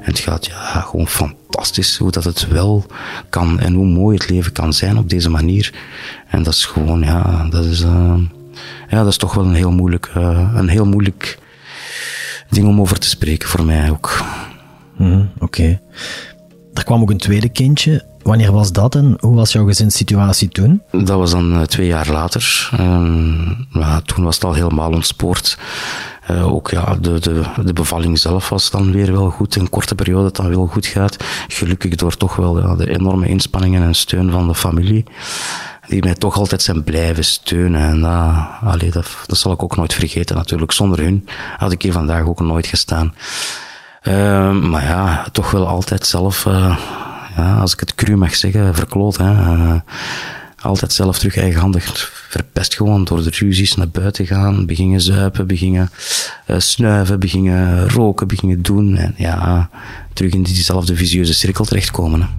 En 0.01 0.11
het 0.11 0.19
gaat 0.19 0.45
ja, 0.45 0.81
gewoon 0.81 1.07
fantastisch 1.07 1.97
hoe 1.97 2.11
dat 2.11 2.23
het 2.23 2.47
wel 2.47 2.85
kan 3.29 3.59
en 3.59 3.73
hoe 3.73 3.87
mooi 3.87 4.17
het 4.17 4.29
leven 4.29 4.51
kan 4.51 4.73
zijn 4.73 4.97
op 4.97 5.09
deze 5.09 5.29
manier. 5.29 5.73
En 6.27 6.43
dat 6.43 6.53
is 6.53 6.65
gewoon, 6.65 7.01
ja, 7.01 7.47
dat 7.49 7.65
is, 7.65 7.81
uh, 7.81 8.15
ja, 8.89 8.97
dat 8.97 9.07
is 9.07 9.17
toch 9.17 9.33
wel 9.33 9.45
een 9.45 9.55
heel 9.55 9.71
moeilijk, 9.71 10.11
uh, 10.17 10.51
een 10.55 10.69
heel 10.69 10.85
moeilijk 10.85 11.39
ding 12.49 12.67
om 12.67 12.81
over 12.81 12.99
te 12.99 13.09
spreken 13.09 13.49
voor 13.49 13.65
mij 13.65 13.89
ook. 13.89 14.23
Mm, 15.03 15.29
Oké. 15.35 15.43
Okay. 15.43 15.81
Er 16.73 16.83
kwam 16.83 17.01
ook 17.01 17.09
een 17.09 17.17
tweede 17.17 17.49
kindje. 17.49 18.05
Wanneer 18.21 18.51
was 18.51 18.71
dat 18.71 18.95
en 18.95 19.17
hoe 19.19 19.35
was 19.35 19.51
jouw 19.51 19.65
gezinssituatie 19.65 20.49
toen? 20.49 20.81
Dat 20.91 21.17
was 21.17 21.31
dan 21.31 21.53
uh, 21.53 21.61
twee 21.61 21.87
jaar 21.87 22.09
later. 22.09 22.69
Ja, 23.69 24.01
toen 24.01 24.23
was 24.23 24.35
het 24.35 24.43
al 24.43 24.53
helemaal 24.53 24.91
ontspoord. 24.91 25.57
Uh, 26.31 26.53
ook 26.53 26.69
ja, 26.69 26.95
de, 27.01 27.19
de, 27.19 27.43
de 27.65 27.73
bevalling 27.73 28.19
zelf 28.19 28.49
was 28.49 28.71
dan 28.71 28.91
weer 28.91 29.11
wel 29.11 29.29
goed. 29.29 29.55
In 29.55 29.61
een 29.61 29.69
korte 29.69 29.95
periode 29.95 30.23
dat 30.23 30.35
dan 30.35 30.49
wel 30.49 30.67
goed 30.67 30.85
gaat. 30.85 31.17
Gelukkig 31.47 31.95
door 31.95 32.17
toch 32.17 32.35
wel 32.35 32.59
ja, 32.59 32.75
de 32.75 32.89
enorme 32.89 33.27
inspanningen 33.27 33.83
en 33.83 33.95
steun 33.95 34.31
van 34.31 34.47
de 34.47 34.55
familie. 34.55 35.03
Die 35.87 36.03
mij 36.03 36.15
toch 36.15 36.37
altijd 36.37 36.61
zijn 36.61 36.83
blijven 36.83 37.25
steunen. 37.25 37.81
En 37.81 38.01
dat, 38.01 38.71
allee, 38.71 38.91
dat, 38.91 39.07
dat 39.25 39.37
zal 39.37 39.51
ik 39.51 39.63
ook 39.63 39.75
nooit 39.75 39.93
vergeten 39.93 40.35
natuurlijk. 40.35 40.71
Zonder 40.71 40.99
hun 40.99 41.27
had 41.57 41.71
ik 41.71 41.81
hier 41.81 41.91
vandaag 41.91 42.25
ook 42.25 42.39
nooit 42.39 42.67
gestaan. 42.67 43.13
Uh, 44.03 44.51
maar 44.51 44.83
ja, 44.83 45.25
toch 45.31 45.51
wel 45.51 45.67
altijd 45.67 46.05
zelf, 46.05 46.45
uh, 46.45 46.77
ja, 47.35 47.57
als 47.59 47.73
ik 47.73 47.79
het 47.79 47.95
cru 47.95 48.15
mag 48.15 48.35
zeggen, 48.35 48.75
verkloot. 48.75 49.17
Hè. 49.17 49.31
Uh, 49.31 49.75
altijd 50.61 50.93
zelf 50.93 51.17
terug 51.17 51.37
eigenhandig 51.37 52.11
verpest 52.29 52.75
gewoon 52.75 53.03
door 53.03 53.23
de 53.23 53.29
ruzies 53.29 53.75
naar 53.75 53.89
buiten 53.89 54.25
gaan, 54.25 54.65
beginnen 54.65 55.01
zuipen, 55.01 55.47
beginnen 55.47 55.89
snuiven, 56.57 57.19
beginnen 57.19 57.89
roken, 57.89 58.27
beginnen 58.27 58.61
doen. 58.61 58.97
En 58.97 59.13
ja, 59.17 59.69
terug 60.13 60.33
in 60.33 60.43
diezelfde 60.43 60.95
visieuze 60.95 61.33
cirkel 61.33 61.65
terechtkomen. 61.65 62.29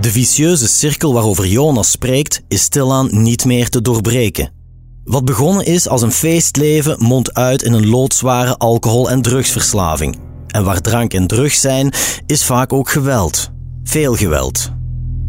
De 0.00 0.10
vicieuze 0.10 0.68
cirkel 0.68 1.12
waarover 1.12 1.46
Jonas 1.46 1.90
spreekt, 1.90 2.42
is 2.48 2.62
stilaan 2.62 3.08
niet 3.22 3.44
meer 3.44 3.68
te 3.68 3.82
doorbreken. 3.82 4.61
Wat 5.04 5.24
begonnen 5.24 5.66
is 5.66 5.88
als 5.88 6.02
een 6.02 6.12
feestleven 6.12 6.96
mondt 6.98 7.34
uit 7.34 7.62
in 7.62 7.72
een 7.72 7.88
loodzware 7.88 8.56
alcohol- 8.56 9.10
en 9.10 9.22
drugsverslaving. 9.22 10.18
En 10.46 10.64
waar 10.64 10.80
drank 10.80 11.12
en 11.14 11.26
drugs 11.26 11.60
zijn, 11.60 11.92
is 12.26 12.44
vaak 12.44 12.72
ook 12.72 12.90
geweld. 12.90 13.50
Veel 13.84 14.14
geweld. 14.14 14.72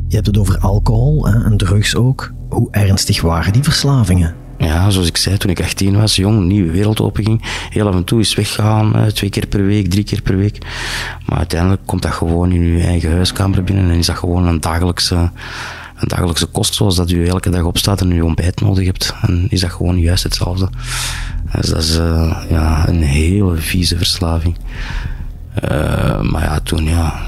Je 0.07 0.15
hebt 0.15 0.27
het 0.27 0.37
over 0.37 0.57
alcohol 0.57 1.25
hè, 1.27 1.43
en 1.43 1.57
drugs 1.57 1.95
ook. 1.95 2.31
Hoe 2.49 2.67
ernstig 2.71 3.21
waren 3.21 3.53
die 3.53 3.63
verslavingen? 3.63 4.35
Ja, 4.57 4.89
zoals 4.89 5.07
ik 5.07 5.17
zei, 5.17 5.37
toen 5.37 5.49
ik 5.49 5.61
18 5.61 5.99
was, 5.99 6.15
jong, 6.15 6.45
nieuwe 6.45 6.71
wereld 6.71 7.01
openging. 7.01 7.41
Heel 7.69 7.87
af 7.87 7.95
en 7.95 8.03
toe 8.03 8.19
is 8.19 8.35
weggaan, 8.35 9.11
twee 9.13 9.29
keer 9.29 9.47
per 9.47 9.65
week, 9.65 9.89
drie 9.89 10.03
keer 10.03 10.21
per 10.21 10.37
week. 10.37 10.57
Maar 11.25 11.37
uiteindelijk 11.37 11.81
komt 11.85 12.01
dat 12.01 12.11
gewoon 12.11 12.51
in 12.51 12.61
je 12.61 12.83
eigen 12.83 13.11
huiskamer 13.11 13.63
binnen 13.63 13.89
en 13.89 13.97
is 13.97 14.05
dat 14.05 14.17
gewoon 14.17 14.47
een 14.47 14.61
dagelijkse 14.61 15.31
een 16.03 16.09
dagelijkse 16.09 16.45
kost, 16.45 16.73
zoals 16.73 16.95
dat 16.95 17.11
u 17.11 17.27
elke 17.27 17.49
dag 17.49 17.63
opstaat 17.63 18.01
en 18.01 18.11
u 18.11 18.21
ontbijt 18.21 18.61
nodig 18.61 18.85
hebt. 18.85 19.15
En 19.21 19.45
is 19.49 19.61
dat 19.61 19.71
gewoon 19.71 19.99
juist 19.99 20.23
hetzelfde. 20.23 20.69
Dus 21.55 21.69
dat 21.69 21.83
is 21.83 21.97
uh, 21.97 22.43
ja, 22.49 22.87
een 22.87 23.01
hele 23.01 23.55
vieze 23.55 23.97
verslaving. 23.97 24.55
Uh, 25.63 26.21
maar 26.21 26.43
ja, 26.43 26.59
toen 26.59 26.83
ja, 26.83 27.25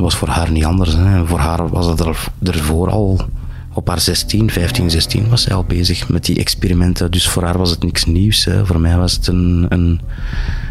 was 0.00 0.16
voor 0.16 0.28
haar 0.28 0.50
niet 0.50 0.64
anders. 0.64 0.92
Hè. 0.94 1.26
Voor 1.26 1.38
haar 1.38 1.68
was 1.68 1.86
het 1.86 2.00
er, 2.00 2.28
ervoor 2.42 2.90
al 2.90 3.20
op 3.72 3.88
haar 3.88 4.00
16, 4.00 4.50
15, 4.50 4.90
16 4.90 5.28
was 5.28 5.42
zij 5.42 5.54
al 5.54 5.64
bezig 5.64 6.08
met 6.08 6.24
die 6.24 6.38
experimenten. 6.38 7.10
Dus 7.10 7.28
voor 7.28 7.42
haar 7.42 7.58
was 7.58 7.70
het 7.70 7.82
niks 7.82 8.04
nieuws. 8.04 8.48
Voor 8.62 8.80
mij 8.80 8.96
was 8.96 9.12
het 9.12 9.26
een, 9.26 9.66
een, 9.68 10.00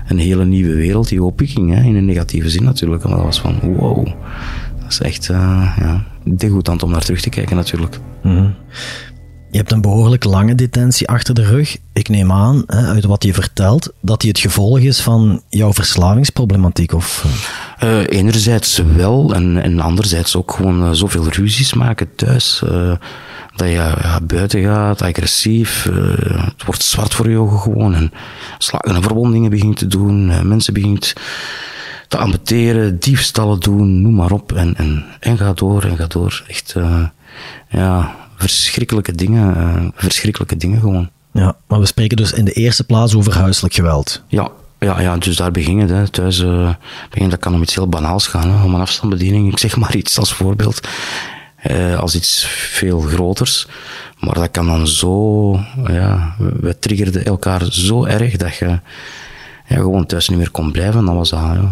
een 0.07 0.17
hele 0.17 0.45
nieuwe 0.45 0.75
wereld 0.75 1.07
die 1.07 1.23
openging. 1.23 1.75
In 1.75 1.95
een 1.95 2.05
negatieve 2.05 2.49
zin 2.49 2.63
natuurlijk. 2.63 3.03
Maar 3.03 3.15
dat 3.15 3.25
was 3.25 3.39
van 3.39 3.59
wow. 3.59 4.07
Dat 4.81 4.91
is 4.91 5.01
echt 5.01 5.29
uh, 5.29 5.77
ja, 5.79 6.03
degoutant 6.25 6.83
om 6.83 6.91
naar 6.91 7.03
terug 7.03 7.21
te 7.21 7.29
kijken 7.29 7.55
natuurlijk. 7.55 7.99
Mm 8.23 8.35
-hmm. 8.35 8.55
Je 9.55 9.61
hebt 9.61 9.73
een 9.73 9.81
behoorlijk 9.81 10.23
lange 10.23 10.55
detentie 10.55 11.07
achter 11.07 11.33
de 11.33 11.43
rug. 11.43 11.77
Ik 11.93 12.09
neem 12.09 12.31
aan, 12.31 12.63
hè, 12.67 12.87
uit 12.87 13.05
wat 13.05 13.23
je 13.23 13.33
vertelt, 13.33 13.91
dat 14.01 14.21
die 14.21 14.29
het 14.29 14.39
gevolg 14.39 14.79
is 14.79 15.01
van 15.01 15.41
jouw 15.49 15.73
verslavingsproblematiek? 15.73 16.93
Of? 16.93 17.25
Uh, 17.83 17.99
enerzijds 18.07 18.81
wel, 18.95 19.33
en, 19.33 19.61
en 19.61 19.79
anderzijds 19.79 20.35
ook 20.35 20.51
gewoon 20.51 20.83
uh, 20.83 20.91
zoveel 20.91 21.27
ruzies 21.27 21.73
maken 21.73 22.15
thuis. 22.15 22.61
Uh, 22.65 22.95
dat 23.55 23.67
je 23.67 23.73
ja, 23.73 24.19
buiten 24.21 24.63
gaat, 24.63 25.01
agressief, 25.01 25.89
het 26.33 26.65
wordt 26.65 26.83
zwart 26.83 27.13
voor 27.13 27.29
je 27.29 27.37
ogen 27.37 27.59
gewoon. 27.59 27.93
En 27.93 28.11
slagen 28.57 28.95
en 28.95 29.01
verwondingen 29.01 29.49
begint 29.49 29.77
te 29.77 29.87
doen, 29.87 30.47
mensen 30.47 30.73
begint 30.73 31.13
te 32.07 32.17
amputeren, 32.17 32.99
diefstallen 32.99 33.59
doen, 33.59 34.01
noem 34.01 34.15
maar 34.15 34.31
op. 34.31 34.51
En, 34.51 34.75
en, 34.75 35.05
en 35.19 35.37
ga 35.37 35.53
door 35.53 35.83
en 35.83 35.97
ga 35.97 36.05
door. 36.07 36.43
Echt, 36.47 36.75
ja 37.69 38.15
verschrikkelijke 38.35 39.15
dingen, 39.15 39.57
uh, 39.57 39.85
verschrikkelijke 39.95 40.57
dingen 40.57 40.79
gewoon. 40.79 41.09
Ja, 41.31 41.55
maar 41.67 41.79
we 41.79 41.85
spreken 41.85 42.17
dus 42.17 42.33
in 42.33 42.45
de 42.45 42.51
eerste 42.51 42.83
plaats 42.83 43.15
over 43.15 43.37
huiselijk 43.37 43.73
geweld. 43.73 44.21
Ja, 44.27 44.49
ja, 44.79 45.01
ja 45.01 45.17
dus 45.17 45.35
daar 45.35 45.51
begin 45.51 45.79
het. 45.79 45.89
Hè. 45.89 46.07
Thuis 46.07 46.39
uh, 46.39 46.69
begin, 47.09 47.29
dat 47.29 47.39
kan 47.39 47.53
om 47.53 47.61
iets 47.61 47.75
heel 47.75 47.89
banaals 47.89 48.27
gaan, 48.27 48.51
hè, 48.51 48.63
om 48.63 48.73
een 48.73 48.81
afstandsbediening. 48.81 49.51
Ik 49.51 49.59
zeg 49.59 49.77
maar 49.81 49.95
iets 49.95 50.19
als 50.19 50.33
voorbeeld, 50.33 50.87
uh, 51.71 51.99
als 51.99 52.15
iets 52.15 52.45
veel 52.47 52.99
groters. 52.99 53.67
Maar 54.19 54.33
dat 54.33 54.51
kan 54.51 54.65
dan 54.65 54.87
zo, 54.87 55.51
ja, 55.87 56.35
we 56.59 56.79
triggerden 56.79 57.25
elkaar 57.25 57.65
zo 57.69 58.05
erg 58.05 58.35
dat 58.35 58.55
je 58.55 58.79
ja, 59.67 59.75
gewoon 59.75 60.05
thuis 60.05 60.29
niet 60.29 60.37
meer 60.37 60.51
kon 60.51 60.71
blijven. 60.71 61.05
Dan 61.05 61.15
was 61.15 61.29
dat 61.29 61.39
ja, 61.39 61.71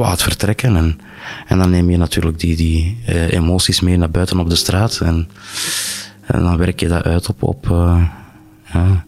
kwaad 0.00 0.22
vertrekken 0.22 0.76
en, 0.76 1.00
en 1.46 1.58
dan 1.58 1.70
neem 1.70 1.90
je 1.90 1.96
natuurlijk 1.96 2.38
die, 2.40 2.56
die 2.56 2.98
uh, 3.08 3.32
emoties 3.32 3.80
mee 3.80 3.96
naar 3.96 4.10
buiten 4.10 4.38
op 4.38 4.50
de 4.50 4.56
straat 4.56 5.00
en 5.00 5.28
en 6.26 6.42
dan 6.42 6.56
werk 6.56 6.80
je 6.80 6.88
dat 6.88 7.02
uit 7.02 7.28
op, 7.28 7.42
op 7.42 7.68
uh, 7.70 8.02
ja, 8.72 9.04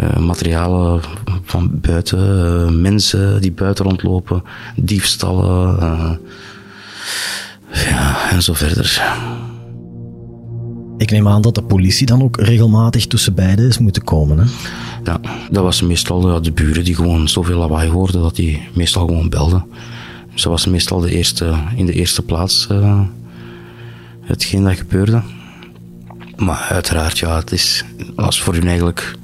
uh, 0.00 0.16
materialen 0.16 1.00
van 1.44 1.80
buiten, 1.80 2.80
mensen 2.80 3.40
die 3.40 3.52
buiten 3.52 3.84
rondlopen, 3.84 4.42
diefstallen, 4.76 6.20
ja, 7.72 8.30
en 8.30 8.42
zo 8.42 8.54
verder. 8.54 9.02
Ik 10.98 11.10
neem 11.10 11.28
aan 11.28 11.42
dat 11.42 11.54
de 11.54 11.62
politie 11.62 12.06
dan 12.06 12.22
ook 12.22 12.36
regelmatig 12.36 13.06
tussen 13.06 13.34
beiden 13.34 13.68
is 13.68 13.78
moeten 13.78 14.04
komen. 14.04 14.38
Hè? 14.38 14.44
Ja, 15.04 15.20
dat 15.50 15.62
was 15.62 15.82
meestal 15.82 16.42
de 16.42 16.52
buren 16.52 16.84
die 16.84 16.94
gewoon 16.94 17.28
zoveel 17.28 17.58
lawaai 17.58 17.90
hoorden 17.90 18.22
dat 18.22 18.36
die 18.36 18.68
meestal 18.74 19.06
gewoon 19.06 19.28
belden. 19.28 19.64
Dus 20.40 20.48
dat 20.48 20.58
was 20.58 20.72
meestal 20.72 21.00
de 21.00 21.10
eerste, 21.10 21.54
in 21.76 21.86
de 21.86 21.92
eerste 21.92 22.22
plaats 22.22 22.68
hetgeen 24.20 24.64
dat 24.64 24.76
gebeurde. 24.76 25.22
Maar 26.36 26.66
uiteraard, 26.68 27.18
ja, 27.18 27.36
het 27.36 27.52
is, 27.52 27.84
was 28.14 28.42
voor 28.42 28.54
hun 28.54 28.66
eigenlijk 28.66 29.14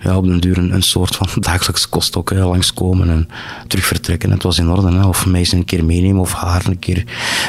ja, 0.00 0.16
op 0.16 0.24
den 0.24 0.40
duur 0.40 0.58
een, 0.58 0.82
soort 0.82 1.16
van 1.16 1.26
dagelijkse 1.42 1.88
kost 1.88 2.16
ook 2.16 2.30
hè, 2.30 2.44
langskomen 2.44 3.10
en 3.10 3.28
terug 3.66 3.84
vertrekken. 3.84 4.30
Het 4.30 4.42
was 4.42 4.58
in 4.58 4.70
orde. 4.70 4.96
Hè. 4.96 5.06
Of 5.06 5.26
meisje 5.26 5.56
een 5.56 5.64
keer 5.64 5.84
meenemen 5.84 6.20
of 6.20 6.32
haar 6.32 6.66
een 6.66 6.78
keer 6.78 7.04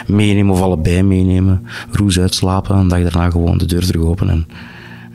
meenemen 0.07 0.53
of 0.53 0.61
allebei 0.61 1.03
meenemen. 1.03 1.67
Roes 1.91 2.19
uitslapen 2.19 2.75
en 2.75 2.87
dag 2.87 3.01
daarna 3.01 3.29
gewoon 3.29 3.57
de 3.57 3.65
deur 3.65 3.85
terug 3.85 4.03
open. 4.03 4.29
En 4.29 4.47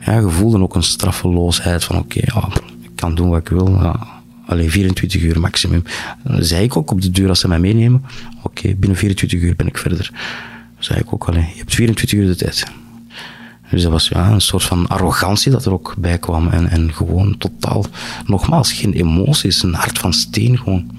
ja, 0.05 0.13
je 0.13 0.29
voelde 0.29 0.61
ook 0.61 0.75
een 0.75 0.83
straffeloosheid 0.83 1.83
van 1.83 1.97
oké, 1.97 2.19
ja, 2.23 2.47
ik 2.81 2.91
kan 2.95 3.15
doen 3.15 3.29
wat 3.29 3.39
ik 3.39 3.49
wil. 3.49 3.69
Ja. 3.69 4.18
Alleen 4.49 4.69
24 4.69 5.21
uur 5.21 5.39
maximum. 5.39 5.83
Dat 6.23 6.45
zei 6.45 6.63
ik 6.63 6.77
ook 6.77 6.91
op 6.91 7.01
de 7.01 7.11
deur 7.11 7.29
als 7.29 7.39
ze 7.39 7.47
mij 7.47 7.59
meenemen. 7.59 8.03
Oké, 8.43 8.73
binnen 8.75 8.97
24 8.97 9.41
uur 9.41 9.55
ben 9.55 9.67
ik 9.67 9.77
verder. 9.77 10.11
Dat 10.75 10.85
zei 10.85 10.99
ik 10.99 11.13
ook 11.13 11.27
alleen. 11.27 11.47
Je 11.53 11.57
hebt 11.57 11.75
24 11.75 12.19
uur 12.19 12.27
de 12.27 12.35
tijd. 12.35 12.65
Dus 13.71 13.81
dat 13.81 13.91
was 13.91 14.07
ja, 14.07 14.31
een 14.31 14.41
soort 14.41 14.63
van 14.63 14.87
arrogantie 14.87 15.51
dat 15.51 15.65
er 15.65 15.71
ook 15.71 15.95
bij 15.97 16.17
kwam. 16.17 16.47
En, 16.47 16.69
en 16.69 16.93
gewoon 16.93 17.37
totaal, 17.37 17.85
nogmaals, 18.25 18.73
geen 18.73 18.93
emoties, 18.93 19.63
een 19.63 19.73
hart 19.73 19.97
van 19.97 20.13
steen 20.13 20.57
gewoon. 20.57 20.91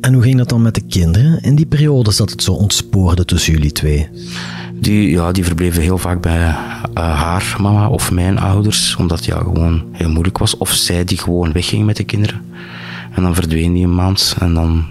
En 0.00 0.12
hoe 0.12 0.22
ging 0.22 0.36
dat 0.36 0.48
dan 0.48 0.62
met 0.62 0.74
de 0.74 0.86
kinderen 0.88 1.42
in 1.42 1.54
die 1.54 1.66
periodes 1.66 2.16
dat 2.16 2.30
het 2.30 2.42
zo 2.42 2.52
ontspoorde 2.52 3.24
tussen 3.24 3.52
jullie 3.52 3.72
twee? 3.72 4.08
Die, 4.80 5.10
ja, 5.10 5.32
die 5.32 5.44
verbleven 5.44 5.82
heel 5.82 5.98
vaak 5.98 6.20
bij 6.20 6.46
uh, 6.48 6.54
haar 6.94 7.56
mama 7.60 7.88
of 7.88 8.10
mijn 8.10 8.38
ouders, 8.38 8.96
omdat 8.96 9.24
ja, 9.24 9.38
gewoon 9.38 9.84
heel 9.92 10.10
moeilijk 10.10 10.38
was. 10.38 10.56
Of 10.56 10.70
zij 10.70 11.04
die 11.04 11.18
gewoon 11.18 11.52
wegging 11.52 11.84
met 11.86 11.96
de 11.96 12.04
kinderen. 12.04 12.44
En 13.10 13.22
dan 13.22 13.34
verdween 13.34 13.72
die 13.72 13.84
een 13.84 13.94
maand 13.94 14.36
en 14.38 14.54
dan 14.54 14.84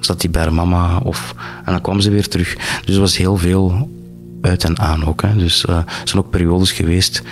zat 0.00 0.20
die 0.20 0.30
bij 0.30 0.42
haar 0.42 0.54
mama 0.54 0.98
of, 0.98 1.34
en 1.64 1.72
dan 1.72 1.80
kwam 1.80 2.00
ze 2.00 2.10
weer 2.10 2.28
terug. 2.28 2.56
Dus 2.84 2.94
er 2.94 3.00
was 3.00 3.16
heel 3.16 3.36
veel 3.36 3.88
uit 4.40 4.64
en 4.64 4.78
aan 4.78 5.04
ook. 5.04 5.22
Hè. 5.22 5.36
Dus 5.36 5.64
uh, 5.64 5.76
er 5.76 5.84
zijn 6.04 6.22
ook 6.22 6.30
periodes 6.30 6.72
geweest 6.72 7.22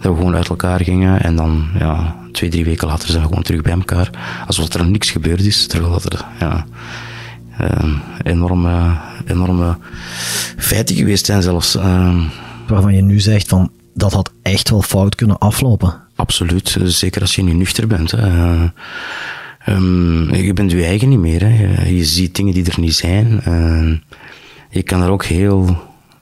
dat 0.00 0.12
we 0.12 0.18
gewoon 0.18 0.34
uit 0.34 0.48
elkaar 0.48 0.80
gingen 0.80 1.22
en 1.22 1.36
dan 1.36 1.66
ja, 1.78 2.16
twee, 2.32 2.50
drie 2.50 2.64
weken 2.64 2.88
later 2.88 3.08
zijn 3.08 3.22
we 3.22 3.28
gewoon 3.28 3.42
terug 3.42 3.62
bij 3.62 3.72
elkaar. 3.72 4.10
Alsof 4.46 4.74
er 4.74 4.86
niks 4.86 5.10
gebeurd 5.10 5.40
is, 5.44 5.66
terwijl 5.66 5.92
dat 5.92 6.12
er 6.12 6.24
ja, 6.38 6.66
uh, 7.60 7.96
enorme, 8.22 8.96
enorme 9.26 9.78
feiten 10.56 10.96
geweest 10.96 11.26
zijn 11.26 11.42
zelfs. 11.42 11.76
Uh, 11.76 12.24
Waarvan 12.66 12.94
je 12.94 13.02
nu 13.02 13.20
zegt 13.20 13.48
van 13.48 13.70
dat 13.94 14.12
had 14.12 14.30
echt 14.42 14.70
wel 14.70 14.82
fout 14.82 15.14
kunnen 15.14 15.38
aflopen. 15.38 15.94
Absoluut, 16.14 16.76
zeker 16.84 17.20
als 17.20 17.34
je 17.34 17.42
nu 17.42 17.52
nuchter 17.52 17.86
bent. 17.86 18.10
Hè. 18.10 18.68
Um, 19.68 20.34
je 20.34 20.52
bent 20.52 20.70
je 20.70 20.84
eigen 20.84 21.08
niet 21.08 21.18
meer. 21.18 21.40
Hè. 21.40 21.82
Je, 21.84 21.96
je 21.96 22.04
ziet 22.04 22.36
dingen 22.36 22.54
die 22.54 22.70
er 22.70 22.80
niet 22.80 22.94
zijn. 22.94 23.42
je 24.70 24.82
kan 24.82 25.02
er 25.02 25.10
ook 25.10 25.24
heel 25.24 25.76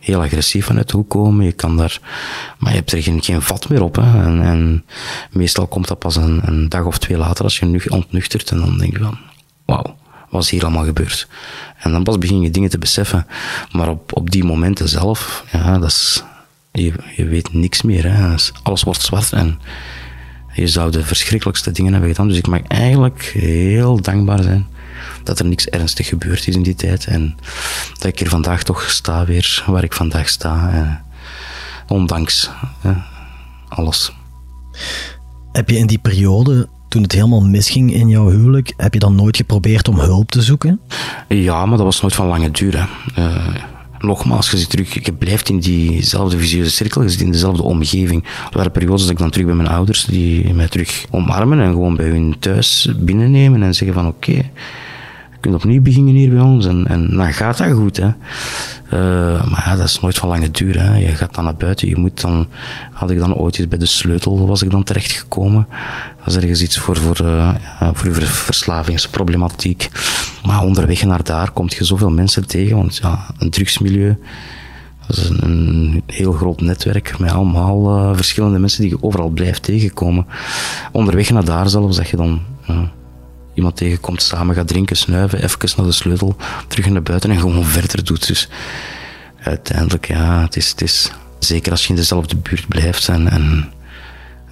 heel 0.05 0.23
agressief 0.23 0.65
vanuit 0.65 0.91
hoe 0.91 1.05
komen. 1.05 1.45
Je 1.45 1.53
kan 1.53 1.77
daar, 1.77 1.99
maar 2.59 2.71
je 2.71 2.77
hebt 2.77 2.93
er 2.93 3.03
geen, 3.03 3.23
geen 3.23 3.43
vat 3.43 3.69
meer 3.69 3.83
op. 3.83 3.97
Hè. 3.97 4.23
En, 4.23 4.43
en 4.43 4.85
meestal 5.31 5.67
komt 5.67 5.89
dat 5.89 5.99
pas 5.99 6.17
een, 6.17 6.41
een, 6.45 6.69
dag 6.69 6.85
of 6.85 6.99
twee 6.99 7.17
later 7.17 7.45
als 7.45 7.59
je 7.59 7.67
nu 7.67 7.81
ontnuchtert 7.89 8.51
en 8.51 8.61
dan 8.61 8.79
denk 8.79 8.93
je 8.97 9.03
van, 9.03 9.19
wauw, 9.65 9.97
wat 10.31 10.43
is 10.43 10.51
hier 10.51 10.63
allemaal 10.63 10.85
gebeurd? 10.85 11.29
En 11.85 11.93
dan 11.93 12.03
pas 12.03 12.19
begin 12.19 12.41
je 12.41 12.51
dingen 12.51 12.71
te 12.71 12.79
beseffen. 12.79 13.27
Maar 13.73 13.89
op, 13.89 14.17
op 14.17 14.31
die 14.31 14.45
momenten 14.45 14.89
zelf, 14.89 15.45
ja, 15.53 15.79
dat 15.79 15.89
is, 15.89 16.25
je, 16.73 16.93
je 17.17 17.25
weet 17.25 17.53
niks 17.53 17.83
meer. 17.83 18.13
Hè. 18.13 18.35
Alles 18.63 18.83
wordt 18.83 19.03
zwart 19.03 19.33
en 19.33 19.61
je 20.55 20.69
zou 20.69 20.91
de 20.91 21.05
verschrikkelijkste 21.05 21.71
dingen 21.71 21.93
hebben 21.93 22.11
gedaan. 22.11 22.29
Dus 22.29 22.37
ik 22.37 22.47
mag 22.47 22.63
eigenlijk 22.63 23.23
heel 23.23 24.01
dankbaar 24.01 24.43
zijn 24.43 24.67
dat 25.23 25.39
er 25.39 25.45
niks 25.45 25.67
ernstig 25.67 26.07
gebeurd 26.07 26.47
is 26.47 26.55
in 26.55 26.63
die 26.63 26.75
tijd. 26.75 27.07
En 27.07 27.37
dat 27.93 28.05
ik 28.05 28.19
hier 28.19 28.29
vandaag 28.29 28.63
toch 28.63 28.91
sta 28.91 29.25
weer 29.25 29.65
waar 29.67 29.85
ik 29.85 29.93
vandaag 29.93 30.29
sta. 30.29 31.05
Ondanks 31.89 32.51
alles. 33.69 34.13
Heb 35.53 35.71
je 35.71 35.77
in 35.77 35.87
die 35.87 35.99
periode, 35.99 36.69
toen 36.95 37.03
het 37.03 37.13
helemaal 37.13 37.41
misging 37.41 37.95
in 37.95 38.09
jouw 38.09 38.29
huwelijk, 38.29 38.73
heb 38.77 38.93
je 38.93 38.99
dan 38.99 39.15
nooit 39.15 39.37
geprobeerd 39.37 39.89
om 39.89 39.99
hulp 39.99 40.31
te 40.31 40.43
zoeken? 40.43 40.81
Ja, 41.29 41.67
maar 41.67 41.77
dat 41.77 41.87
was 41.87 42.01
nooit 42.01 42.15
van 42.15 42.27
lange 42.27 42.51
duur. 42.51 42.89
Uh, 43.19 43.55
nogmaals, 43.99 44.51
je 44.51 44.57
zit 44.57 44.71
terug, 44.71 45.05
je 45.05 45.13
blijft 45.13 45.49
in 45.49 45.59
diezelfde 45.59 46.39
visieuze 46.39 46.71
cirkel, 46.71 47.03
je 47.03 47.09
zit 47.09 47.21
in 47.21 47.33
dezelfde 47.33 47.63
omgeving. 47.63 48.25
Er 48.25 48.57
waren 48.57 48.73
periodes 48.73 49.03
dat 49.03 49.11
ik 49.11 49.19
dan 49.19 49.31
terug 49.31 49.47
bij 49.47 49.55
mijn 49.55 49.69
ouders, 49.69 50.05
die 50.05 50.55
mij 50.55 50.69
terug 50.69 51.05
omarmen 51.11 51.61
en 51.61 51.73
gewoon 51.73 51.97
bij 51.97 52.09
hun 52.09 52.37
thuis 52.39 52.89
binnennemen 52.97 53.63
en 53.63 53.75
zeggen 53.75 53.97
van 53.97 54.07
oké, 54.07 54.51
kunt 55.45 55.57
opnieuw 55.57 55.83
beginnen 55.83 56.15
hier 56.15 56.31
bij 56.31 56.41
ons 56.41 56.67
en, 56.67 56.87
en 56.87 57.17
dan 57.17 57.33
gaat 57.33 57.59
dat 57.59 57.73
goed. 57.73 57.97
Hè. 57.97 58.07
Uh, 58.07 59.51
maar 59.51 59.63
ja, 59.67 59.77
dat 59.77 59.87
is 59.87 60.01
nooit 60.01 60.19
van 60.19 60.29
lange 60.29 60.51
duur. 60.51 60.81
Hè. 60.81 60.97
Je 60.97 61.07
gaat 61.07 61.35
dan 61.35 61.45
naar 61.45 61.57
buiten, 61.57 61.89
je 61.89 61.97
moet 61.97 62.21
dan, 62.21 62.47
had 62.93 63.11
ik 63.11 63.19
dan 63.19 63.35
ooit 63.35 63.59
eens 63.59 63.69
bij 63.69 63.79
de 63.79 63.87
sleutel, 63.87 64.47
was 64.47 64.63
ik 64.63 64.71
dan 64.71 64.83
terechtgekomen. 64.83 65.67
Dat 66.19 66.27
is 66.27 66.37
ergens 66.37 66.63
iets 66.63 66.79
voor, 66.79 66.97
voor, 66.97 67.21
uh, 67.23 67.55
voor 67.93 68.07
uw 68.09 68.15
verslavingsproblematiek. 68.25 69.89
Maar 70.45 70.63
onderweg 70.63 71.05
naar 71.05 71.25
daar 71.25 71.51
komt 71.51 71.75
je 71.75 71.85
zoveel 71.85 72.11
mensen 72.11 72.47
tegen, 72.47 72.77
want 72.77 72.97
ja, 72.97 73.27
een 73.39 73.51
drugsmilieu, 73.51 74.17
dat 75.07 75.17
is 75.17 75.29
een, 75.29 76.03
heel 76.07 76.33
groot 76.33 76.61
netwerk 76.61 77.19
met 77.19 77.33
allemaal 77.33 77.99
uh, 77.99 78.17
verschillende 78.17 78.59
mensen 78.59 78.81
die 78.83 78.91
je 78.91 79.03
overal 79.03 79.29
blijft 79.29 79.63
tegenkomen. 79.63 80.27
Onderweg 80.93 81.31
naar 81.31 81.45
daar 81.45 81.69
zelfs, 81.69 81.97
dat 81.97 82.09
je 82.09 82.17
dan 82.17 82.41
iemand 83.55 83.77
tegenkomt, 83.77 84.23
samen 84.23 84.55
gaat 84.55 84.69
drinken, 84.69 84.97
snuiven, 84.97 85.43
even 85.43 85.69
naar 85.77 85.87
de 85.87 85.93
sleutel, 85.93 86.37
terug 86.69 86.87
naar 86.89 87.03
buiten 87.03 87.31
en 87.31 87.39
gewoon 87.39 87.65
verder 87.65 88.05
doet. 88.05 88.27
Dus 88.27 88.49
uiteindelijk, 89.41 90.07
ja, 90.07 90.41
het 90.41 90.57
is, 90.57 90.71
het 90.71 90.81
is 90.81 91.11
zeker 91.39 91.71
als 91.71 91.83
je 91.83 91.89
in 91.89 91.97
dezelfde 91.97 92.37
buurt 92.37 92.69
blijft 92.69 93.09
en, 93.09 93.29
en, 93.29 93.73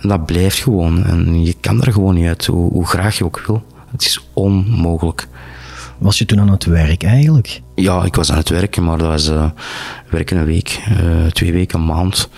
en 0.01 0.09
dat 0.09 0.27
blijft 0.27 0.59
gewoon. 0.59 1.05
En 1.05 1.45
je 1.45 1.55
kan 1.61 1.83
er 1.83 1.93
gewoon 1.93 2.15
niet 2.15 2.27
uit, 2.27 2.47
hoe, 2.47 2.73
hoe 2.73 2.87
graag 2.87 3.19
je 3.19 3.25
ook 3.25 3.43
wil. 3.47 3.65
Het 3.91 4.03
is 4.05 4.27
onmogelijk. 4.33 5.29
Was 5.99 6.19
je 6.19 6.25
toen 6.25 6.41
aan 6.41 6.51
het 6.51 6.65
werk 6.65 7.03
eigenlijk? 7.03 7.61
Ja, 7.75 8.05
ik 8.05 8.15
was 8.15 8.31
aan 8.31 8.37
het 8.37 8.49
werken, 8.49 8.85
maar 8.85 8.99
dat 8.99 9.09
was 9.09 9.29
uh, 9.29 9.51
werken 10.11 10.37
een 10.37 10.45
week, 10.45 10.81
uh, 10.91 11.27
twee 11.27 11.53
weken, 11.53 11.79
een 11.79 11.87
maand. 11.87 12.29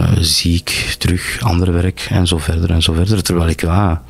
Uh, 0.00 0.08
ziek, 0.18 0.94
terug, 0.98 1.38
ander 1.40 1.72
werk 1.72 2.06
en 2.10 2.26
zo 2.26 2.38
verder 2.38 2.70
en 2.70 2.82
zo 2.82 2.92
verder. 2.92 3.22
Terwijl 3.22 3.48
ik, 3.48 3.60
ja, 3.60 4.02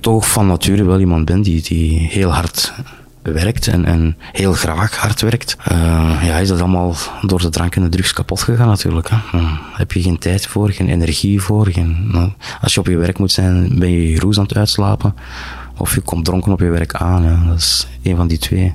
toch 0.00 0.28
van 0.28 0.46
nature 0.46 0.84
wel 0.84 1.00
iemand 1.00 1.24
ben 1.24 1.42
die, 1.42 1.62
die 1.62 1.98
heel 1.98 2.30
hard 2.30 2.72
werkt 3.22 3.66
en, 3.66 3.84
en 3.84 4.16
heel 4.32 4.52
graag 4.52 4.96
hard 4.96 5.20
werkt. 5.20 5.56
Uh, 5.72 6.20
ja, 6.24 6.36
is 6.36 6.48
dat 6.48 6.60
allemaal 6.60 6.94
door 7.22 7.40
de 7.40 7.48
drank 7.48 7.76
en 7.76 7.82
de 7.82 7.88
drugs 7.88 8.12
kapot 8.12 8.42
gegaan 8.42 8.68
natuurlijk. 8.68 9.10
Hè. 9.10 9.16
Heb 9.72 9.92
je 9.92 10.02
geen 10.02 10.18
tijd 10.18 10.46
voor, 10.46 10.70
geen 10.70 10.88
energie 10.88 11.40
voor. 11.40 11.68
Geen, 11.68 12.10
nou, 12.12 12.30
als 12.60 12.74
je 12.74 12.80
op 12.80 12.86
je 12.86 12.96
werk 12.96 13.18
moet 13.18 13.32
zijn, 13.32 13.78
ben 13.78 13.90
je 13.90 14.10
je 14.10 14.20
roes 14.20 14.38
aan 14.38 14.44
het 14.44 14.56
uitslapen. 14.56 15.14
Of 15.76 15.94
je 15.94 16.00
komt 16.00 16.24
dronken 16.24 16.52
op 16.52 16.60
je 16.60 16.70
werk 16.70 16.94
aan. 16.94 17.46
Dat 17.48 17.58
is 17.58 17.88
een 18.02 18.16
van 18.16 18.28
die 18.28 18.38
twee. 18.38 18.74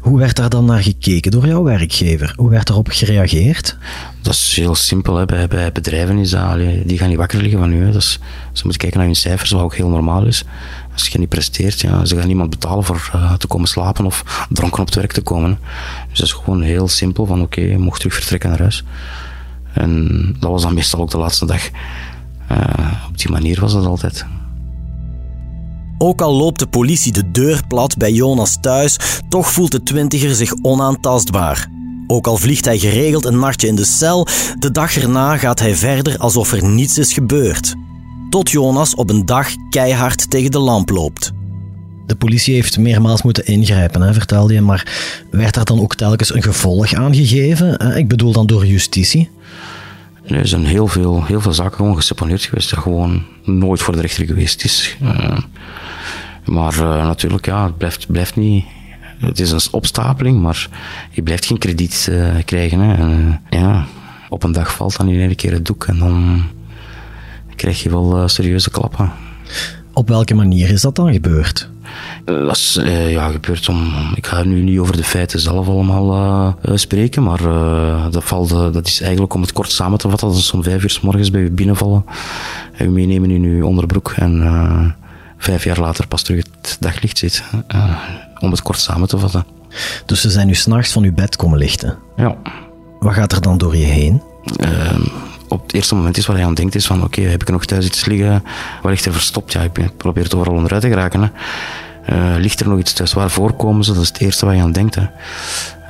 Hoe 0.00 0.18
werd 0.18 0.36
daar 0.36 0.48
dan 0.48 0.64
naar 0.64 0.82
gekeken 0.82 1.30
door 1.30 1.46
jouw 1.46 1.62
werkgever? 1.62 2.32
Hoe 2.36 2.50
werd 2.50 2.66
daarop 2.66 2.88
gereageerd? 2.90 3.76
Dat 4.22 4.34
is 4.34 4.56
heel 4.56 4.74
simpel. 4.74 5.16
Hè. 5.16 5.24
Bij, 5.24 5.48
bij 5.48 5.72
bedrijven 5.72 6.18
is 6.18 6.30
dat, 6.30 6.58
die 6.84 6.98
gaan 6.98 7.08
niet 7.08 7.16
wakker 7.16 7.40
liggen 7.40 7.58
van 7.58 7.72
u. 7.72 7.92
Ze 8.00 8.18
moeten 8.52 8.80
kijken 8.80 8.98
naar 8.98 9.06
hun 9.06 9.16
cijfers, 9.16 9.50
wat 9.50 9.62
ook 9.62 9.74
heel 9.74 9.88
normaal 9.88 10.24
is. 10.24 10.44
Als 10.92 11.08
je 11.08 11.18
niet 11.18 11.28
presteert, 11.28 11.80
ja, 11.80 12.04
ze 12.04 12.16
gaan 12.16 12.26
niemand 12.26 12.50
betalen 12.50 12.84
voor 12.84 13.10
uh, 13.14 13.32
te 13.32 13.46
komen 13.46 13.68
slapen 13.68 14.04
of 14.04 14.46
dronken 14.50 14.80
op 14.80 14.86
het 14.86 14.94
werk 14.94 15.12
te 15.12 15.22
komen. 15.22 15.58
Dus 16.08 16.18
dat 16.18 16.26
is 16.26 16.32
gewoon 16.32 16.62
heel 16.62 16.88
simpel 16.88 17.26
van 17.26 17.42
oké, 17.42 17.60
je 17.60 17.78
mocht 17.78 17.98
terug 17.98 18.14
vertrekken 18.14 18.48
naar 18.48 18.58
huis. 18.58 18.84
En 19.72 20.36
dat 20.38 20.50
was 20.50 20.62
dan 20.62 20.74
meestal 20.74 21.00
ook 21.00 21.10
de 21.10 21.18
laatste 21.18 21.46
dag. 21.46 21.68
Uh, 22.52 22.92
op 23.08 23.18
die 23.18 23.30
manier 23.30 23.60
was 23.60 23.72
dat 23.72 23.86
altijd. 23.86 24.26
Ook 25.98 26.20
al 26.20 26.34
loopt 26.34 26.58
de 26.58 26.66
politie 26.66 27.12
de 27.12 27.30
deur 27.30 27.60
plat 27.68 27.96
bij 27.96 28.12
Jonas 28.12 28.58
thuis, 28.60 28.96
toch 29.28 29.50
voelt 29.50 29.70
de 29.70 29.82
twintiger 29.82 30.34
zich 30.34 30.54
onaantastbaar. 30.62 31.68
Ook 32.06 32.26
al 32.26 32.36
vliegt 32.36 32.64
hij 32.64 32.78
geregeld 32.78 33.24
een 33.24 33.38
nachtje 33.38 33.66
in 33.66 33.74
de 33.74 33.84
cel, 33.84 34.26
de 34.58 34.70
dag 34.70 34.96
erna 34.96 35.36
gaat 35.36 35.60
hij 35.60 35.74
verder 35.74 36.18
alsof 36.18 36.52
er 36.52 36.64
niets 36.64 36.98
is 36.98 37.12
gebeurd. 37.12 37.74
Tot 38.30 38.50
Jonas 38.50 38.94
op 38.94 39.10
een 39.10 39.26
dag 39.26 39.48
keihard 39.70 40.30
tegen 40.30 40.50
de 40.50 40.58
lamp 40.58 40.90
loopt. 40.90 41.32
De 42.06 42.14
politie 42.14 42.54
heeft 42.54 42.78
meermaals 42.78 43.22
moeten 43.22 43.46
ingrijpen, 43.46 44.00
hè, 44.00 44.12
vertelde 44.12 44.54
je, 44.54 44.60
maar 44.60 44.92
werd 45.30 45.54
daar 45.54 45.64
dan 45.64 45.80
ook 45.80 45.94
telkens 45.94 46.34
een 46.34 46.42
gevolg 46.42 46.92
aan 46.92 47.14
gegeven? 47.14 47.96
Ik 47.96 48.08
bedoel 48.08 48.32
dan 48.32 48.46
door 48.46 48.66
justitie? 48.66 49.30
Nee, 50.26 50.40
er 50.40 50.48
zijn 50.48 50.64
heel 50.64 50.86
veel, 50.86 51.24
heel 51.24 51.40
veel 51.40 51.52
zaken 51.52 51.76
gewoon 51.76 51.96
geseponeerd 51.96 52.42
geweest 52.42 52.70
dat 52.70 52.78
gewoon 52.78 53.22
nooit 53.42 53.82
voor 53.82 53.94
de 53.94 54.00
rechter 54.00 54.26
geweest 54.26 54.64
is. 54.64 54.96
Uh, 55.02 55.38
maar 56.44 56.74
uh, 56.74 57.06
natuurlijk, 57.06 57.46
ja, 57.46 57.64
het 57.64 57.78
blijft, 57.78 58.06
blijft 58.06 58.36
niet. 58.36 58.64
Het 59.18 59.40
is 59.40 59.50
een 59.50 59.60
opstapeling, 59.70 60.40
maar 60.40 60.68
je 61.10 61.22
blijft 61.22 61.46
geen 61.46 61.58
krediet 61.58 62.08
uh, 62.10 62.34
krijgen. 62.44 62.80
Hè. 62.80 62.94
En, 62.94 63.40
ja, 63.50 63.84
op 64.28 64.42
een 64.42 64.52
dag 64.52 64.74
valt 64.74 64.96
dan 64.96 65.08
in 65.08 65.20
één 65.20 65.36
keer 65.36 65.52
het 65.52 65.66
doek 65.66 65.84
en 65.84 65.98
dan 65.98 66.42
krijg 67.56 67.82
je 67.82 67.90
wel 67.90 68.28
serieuze 68.28 68.70
klappen. 68.70 69.12
Op 69.92 70.08
welke 70.08 70.34
manier 70.34 70.70
is 70.70 70.80
dat 70.80 70.96
dan 70.96 71.12
gebeurd? 71.12 71.68
Dat 72.24 72.56
is 72.56 72.80
ja, 73.08 73.28
gebeurd 73.28 73.68
om... 73.68 73.92
Ik 74.14 74.26
ga 74.26 74.42
nu 74.42 74.62
niet 74.62 74.78
over 74.78 74.96
de 74.96 75.04
feiten 75.04 75.40
zelf 75.40 75.68
allemaal 75.68 76.58
spreken, 76.74 77.22
maar 77.22 77.42
dat, 78.10 78.24
valt, 78.24 78.48
dat 78.48 78.86
is 78.86 79.00
eigenlijk 79.00 79.34
om 79.34 79.40
het 79.40 79.52
kort 79.52 79.70
samen 79.70 79.98
te 79.98 80.08
vatten. 80.08 80.28
Dat 80.28 80.36
is 80.36 80.52
om 80.52 80.62
vijf 80.62 80.82
uur 80.82 80.90
s 80.90 81.00
morgens 81.00 81.30
bij 81.30 81.40
u 81.40 81.50
binnenvallen 81.50 82.04
en 82.76 82.86
u 82.86 82.90
meenemen 82.90 83.30
in 83.30 83.42
uw 83.42 83.66
onderbroek 83.66 84.10
en 84.10 84.42
vijf 85.44 85.64
jaar 85.64 85.80
later 85.80 86.06
pas 86.06 86.22
terug 86.22 86.44
het 86.60 86.76
daglicht 86.80 87.18
ziet. 87.18 87.44
om 88.38 88.50
het 88.50 88.62
kort 88.62 88.78
samen 88.78 89.08
te 89.08 89.18
vatten. 89.18 89.44
Dus 90.06 90.20
ze 90.20 90.30
zijn 90.30 90.46
nu 90.46 90.54
s'nachts 90.54 90.92
van 90.92 91.02
uw 91.02 91.12
bed 91.12 91.36
komen 91.36 91.58
lichten? 91.58 91.98
Ja. 92.16 92.36
Wat 93.00 93.14
gaat 93.14 93.32
er 93.32 93.40
dan 93.40 93.58
door 93.58 93.76
je 93.76 93.84
heen? 93.84 94.22
Ehm, 94.56 95.02
op 95.48 95.62
het 95.62 95.74
eerste 95.74 95.94
moment 95.94 96.16
is 96.16 96.26
wat 96.26 96.36
hij 96.36 96.44
aan 96.44 96.54
denkt 96.54 96.74
is 96.74 96.86
van 96.86 97.02
oké, 97.02 97.20
heb 97.20 97.42
ik 97.42 97.50
nog 97.50 97.64
thuis 97.64 97.86
iets 97.86 98.04
liggen? 98.04 98.42
Waar 98.82 98.92
ligt 98.92 99.04
er 99.04 99.12
verstopt? 99.12 99.52
Ja, 99.52 99.60
ik 99.60 99.96
probeer 99.96 100.22
het 100.22 100.34
overal 100.34 100.54
onderuit 100.54 100.82
te 100.82 100.88
geraken. 100.88 101.22
Hè. 101.22 101.28
Uh, 102.10 102.40
ligt 102.40 102.60
er 102.60 102.68
nog 102.68 102.78
iets 102.78 102.92
thuis? 102.92 103.12
Waar 103.12 103.30
voorkomen 103.30 103.84
ze? 103.84 103.92
Dat 103.92 104.02
is 104.02 104.08
het 104.08 104.20
eerste 104.20 104.46
wat 104.46 104.54
je 104.54 104.60
aan 104.60 104.72
denkt. 104.72 104.94
Hè. 104.94 105.06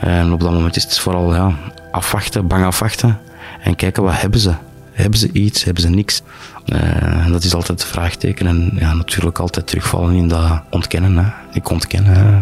En 0.01 0.33
op 0.33 0.41
dat 0.41 0.53
moment 0.53 0.77
is 0.77 0.83
het 0.83 0.99
vooral 0.99 1.35
ja, 1.35 1.53
afwachten, 1.91 2.47
bang 2.47 2.65
afwachten. 2.65 3.19
En 3.63 3.77
kijken 3.77 4.03
wat 4.03 4.21
hebben 4.21 4.41
ze? 4.41 4.53
Hebben 4.95 5.19
ze 5.19 5.33
iets? 5.33 5.65
Hebben 5.65 5.83
ze 5.83 5.89
niks? 5.89 6.23
Uh, 6.67 7.29
dat 7.29 7.45
is 7.45 7.55
altijd 7.55 7.81
het 7.81 7.91
vraagteken. 7.91 8.47
En 8.47 8.73
ja, 8.79 8.95
natuurlijk 8.95 9.39
altijd 9.39 9.67
terugvallen 9.67 10.15
in 10.15 10.29
dat 10.29 10.63
ontkennen. 10.71 11.17
Hè. 11.17 11.31
Ik 11.53 11.71
ontken. 11.71 12.05
Hè. 12.05 12.41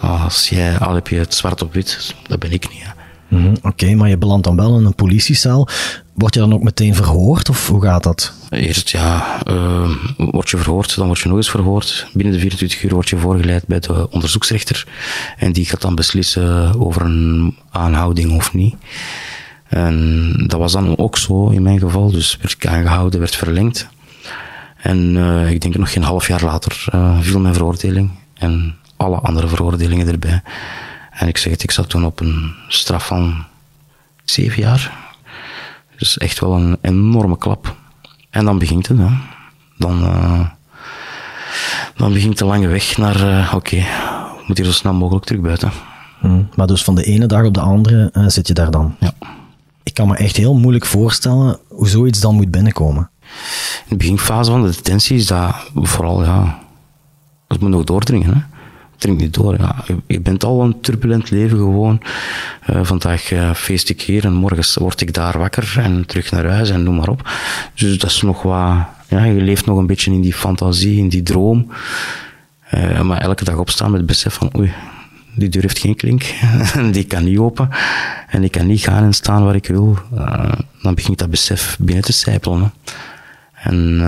Als 0.00 0.48
jij, 0.48 0.78
al 0.78 0.94
heb 0.94 1.08
je 1.08 1.16
het 1.16 1.34
zwart 1.34 1.62
op 1.62 1.72
wit, 1.72 2.14
dat 2.28 2.38
ben 2.38 2.52
ik 2.52 2.70
niet. 2.70 2.82
Hè. 2.82 2.92
Mhm, 3.36 3.54
oké, 3.62 3.94
maar 3.94 4.08
je 4.08 4.18
belandt 4.18 4.44
dan 4.44 4.56
wel 4.56 4.78
in 4.78 4.84
een 4.84 4.94
politiecel. 4.94 5.68
Word 6.14 6.34
je 6.34 6.40
dan 6.40 6.54
ook 6.54 6.62
meteen 6.62 6.94
verhoord 6.94 7.48
of 7.48 7.68
hoe 7.68 7.82
gaat 7.82 8.02
dat? 8.02 8.32
Eerst 8.50 8.88
ja, 8.88 9.40
uh, 9.48 9.90
word 10.16 10.50
je 10.50 10.56
verhoord, 10.56 10.96
dan 10.96 11.06
word 11.06 11.18
je 11.18 11.28
nog 11.28 11.36
eens 11.36 11.50
verhoord. 11.50 12.06
Binnen 12.12 12.32
de 12.32 12.40
24 12.40 12.82
uur 12.82 12.94
word 12.94 13.08
je 13.08 13.16
voorgeleid 13.16 13.66
bij 13.66 13.78
de 13.80 14.10
onderzoeksrechter. 14.10 14.86
En 15.38 15.52
die 15.52 15.64
gaat 15.64 15.80
dan 15.80 15.94
beslissen 15.94 16.80
over 16.80 17.02
een 17.02 17.56
aanhouding 17.70 18.36
of 18.36 18.52
niet. 18.52 18.74
En 19.74 20.32
dat 20.46 20.58
was 20.58 20.72
dan 20.72 20.98
ook 20.98 21.18
zo 21.18 21.48
in 21.48 21.62
mijn 21.62 21.78
geval. 21.78 22.10
Dus 22.10 22.38
werd 22.40 22.52
ik 22.52 22.66
aangehouden, 22.66 23.20
werd 23.20 23.36
verlengd. 23.36 23.88
En 24.76 24.98
uh, 24.98 25.50
ik 25.50 25.60
denk 25.60 25.76
nog 25.76 25.92
geen 25.92 26.02
half 26.02 26.28
jaar 26.28 26.44
later 26.44 26.84
uh, 26.94 27.18
viel 27.20 27.40
mijn 27.40 27.54
veroordeling. 27.54 28.10
En 28.34 28.74
alle 28.96 29.16
andere 29.16 29.48
veroordelingen 29.48 30.08
erbij. 30.08 30.42
En 31.10 31.28
ik 31.28 31.36
zeg 31.36 31.52
het, 31.52 31.62
ik 31.62 31.70
zat 31.70 31.88
toen 31.88 32.04
op 32.04 32.20
een 32.20 32.54
straf 32.68 33.06
van 33.06 33.44
zeven 34.24 34.62
jaar. 34.62 34.92
Dus 35.96 36.18
echt 36.18 36.40
wel 36.40 36.54
een 36.54 36.78
enorme 36.80 37.38
klap. 37.38 37.76
En 38.30 38.44
dan 38.44 38.58
begint 38.58 38.88
het. 38.88 38.98
Hè. 38.98 39.08
Dan, 39.78 40.02
uh, 40.02 40.48
dan 41.96 42.12
begint 42.12 42.38
de 42.38 42.44
lange 42.44 42.68
weg 42.68 42.96
naar, 42.96 43.46
oké, 43.46 43.56
okay, 43.56 43.86
moet 44.46 44.56
hier 44.56 44.66
zo 44.66 44.72
snel 44.72 44.94
mogelijk 44.94 45.24
terug 45.24 45.40
buiten. 45.42 45.70
Hmm, 46.20 46.48
maar 46.54 46.66
dus 46.66 46.84
van 46.84 46.94
de 46.94 47.04
ene 47.04 47.26
dag 47.26 47.44
op 47.44 47.54
de 47.54 47.60
andere 47.60 48.10
zit 48.26 48.48
je 48.48 48.54
daar 48.54 48.70
dan? 48.70 48.96
Ja. 49.00 49.33
Ik 49.84 49.94
kan 49.94 50.08
me 50.08 50.16
echt 50.16 50.36
heel 50.36 50.54
moeilijk 50.54 50.86
voorstellen 50.86 51.58
hoe 51.68 51.88
zoiets 51.88 52.20
dan 52.20 52.34
moet 52.34 52.50
binnenkomen. 52.50 53.10
In 53.76 53.88
de 53.88 53.96
beginfase 53.96 54.50
van 54.50 54.62
de 54.62 54.70
detentie 54.70 55.16
is 55.16 55.26
dat 55.26 55.54
vooral, 55.74 56.24
ja, 56.24 56.58
het 57.48 57.60
moet 57.60 57.70
nog 57.70 57.84
doordringen. 57.84 58.34
Hè 58.34 58.54
drink 59.04 59.20
niet 59.20 59.34
door. 59.34 59.56
Ja. 59.58 59.84
Je, 60.06 60.20
bent 60.20 60.44
al 60.44 60.62
een 60.62 60.80
turbulent 60.80 61.30
leven 61.30 61.58
gewoon. 61.58 62.00
Uh, 62.70 62.80
vandaag 62.82 63.30
uh, 63.30 63.54
feest 63.54 63.88
ik 63.88 64.02
hier 64.02 64.24
en 64.24 64.32
morgen 64.32 64.82
word 64.82 65.00
ik 65.00 65.14
daar 65.14 65.38
wakker 65.38 65.74
en 65.78 66.06
terug 66.06 66.30
naar 66.30 66.46
huis 66.46 66.70
en 66.70 66.82
noem 66.82 66.96
maar 66.96 67.08
op. 67.08 67.30
Dus 67.74 67.98
dat 67.98 68.10
is 68.10 68.22
nog 68.22 68.42
wat, 68.42 68.86
ja, 69.08 69.24
je 69.24 69.40
leeft 69.40 69.66
nog 69.66 69.78
een 69.78 69.86
beetje 69.86 70.12
in 70.12 70.20
die 70.20 70.34
fantasie, 70.34 70.98
in 70.98 71.08
die 71.08 71.22
droom. 71.22 71.72
Uh, 72.74 73.00
maar 73.00 73.20
elke 73.20 73.44
dag 73.44 73.56
opstaan 73.56 73.90
met 73.90 73.98
het 73.98 74.08
besef 74.08 74.34
van, 74.34 74.50
oei, 74.56 74.72
die 75.34 75.48
deur 75.48 75.62
heeft 75.62 75.78
geen 75.78 75.96
klink, 75.96 76.34
die 76.92 77.04
kan 77.04 77.24
niet 77.24 77.38
open 77.38 77.68
en 78.28 78.44
ik 78.44 78.50
kan 78.50 78.66
niet 78.66 78.80
gaan 78.80 79.04
en 79.04 79.12
staan 79.12 79.44
waar 79.44 79.54
ik 79.54 79.66
wil. 79.66 79.98
dan 80.82 80.94
begint 80.94 81.18
dat 81.18 81.30
besef 81.30 81.76
binnen 81.80 82.04
te 82.04 82.12
sijpelen. 82.12 82.72
En 83.54 83.98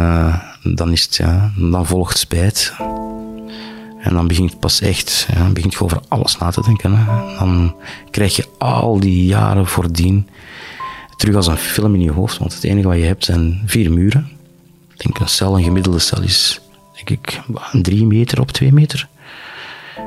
dan, 0.63 0.93
is 0.93 1.03
het, 1.03 1.17
ja, 1.17 1.53
dan 1.57 1.87
volgt 1.87 2.19
spijt. 2.19 2.73
En 4.01 4.15
dan 4.15 4.27
begint 4.27 4.51
het 4.51 4.61
pas 4.61 4.81
echt, 4.81 5.29
ja, 5.35 5.49
begint 5.49 5.73
je 5.73 5.81
over 5.81 6.01
alles 6.09 6.39
na 6.39 6.51
te 6.51 6.63
denken. 6.63 7.07
Dan 7.39 7.75
krijg 8.11 8.37
je 8.37 8.49
al 8.59 9.01
die 9.01 9.27
jaren 9.27 9.67
voordien 9.67 10.29
terug 11.17 11.35
als 11.35 11.47
een 11.47 11.57
film 11.57 11.95
in 11.95 12.01
je 12.01 12.11
hoofd. 12.11 12.39
Want 12.39 12.55
het 12.55 12.65
enige 12.65 12.89
wat 12.89 12.97
je 12.97 13.05
hebt 13.05 13.25
zijn 13.25 13.63
vier 13.67 13.93
muren. 13.93 14.29
Denk 14.97 15.19
een 15.19 15.29
cel, 15.29 15.57
een 15.57 15.65
gemiddelde 15.65 15.99
cel 15.99 16.23
is 16.23 16.61
denk 16.95 17.11
ik 17.11 17.41
drie 17.83 18.07
meter 18.07 18.41
op 18.41 18.51
twee 18.51 18.73
meter. 18.73 19.09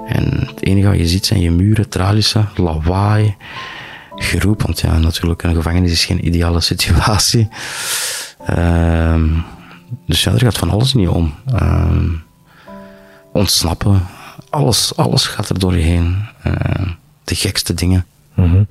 En 0.06 0.48
het 0.48 0.64
enige 0.64 0.88
wat 0.88 0.98
je 0.98 1.08
ziet 1.08 1.26
zijn 1.26 1.40
je 1.40 1.52
muren, 1.52 1.90
tralissen, 1.90 2.50
lawaai, 2.56 3.36
geroep. 4.16 4.62
Want 4.62 4.80
ja, 4.80 4.98
natuurlijk, 4.98 5.44
een 5.44 5.56
gevangenis 5.56 5.92
is 5.92 6.06
geen 6.06 6.26
ideale 6.26 6.62
situatie. 6.62 7.48
Uh, 8.50 9.24
dus 10.06 10.24
ja, 10.24 10.32
er 10.32 10.40
gaat 10.40 10.58
van 10.58 10.70
alles 10.70 10.94
niet 10.94 11.08
om. 11.08 11.34
Uh, 11.54 11.92
ontsnappen. 13.32 14.08
Alles, 14.50 14.96
alles 14.96 15.26
gaat 15.26 15.50
er 15.50 15.60
door 15.60 15.76
je 15.76 15.84
heen. 15.84 16.28
Uh, 16.48 16.54
de 17.24 17.36
gekste 17.36 17.74
dingen. 17.74 18.06
Mm 18.34 18.68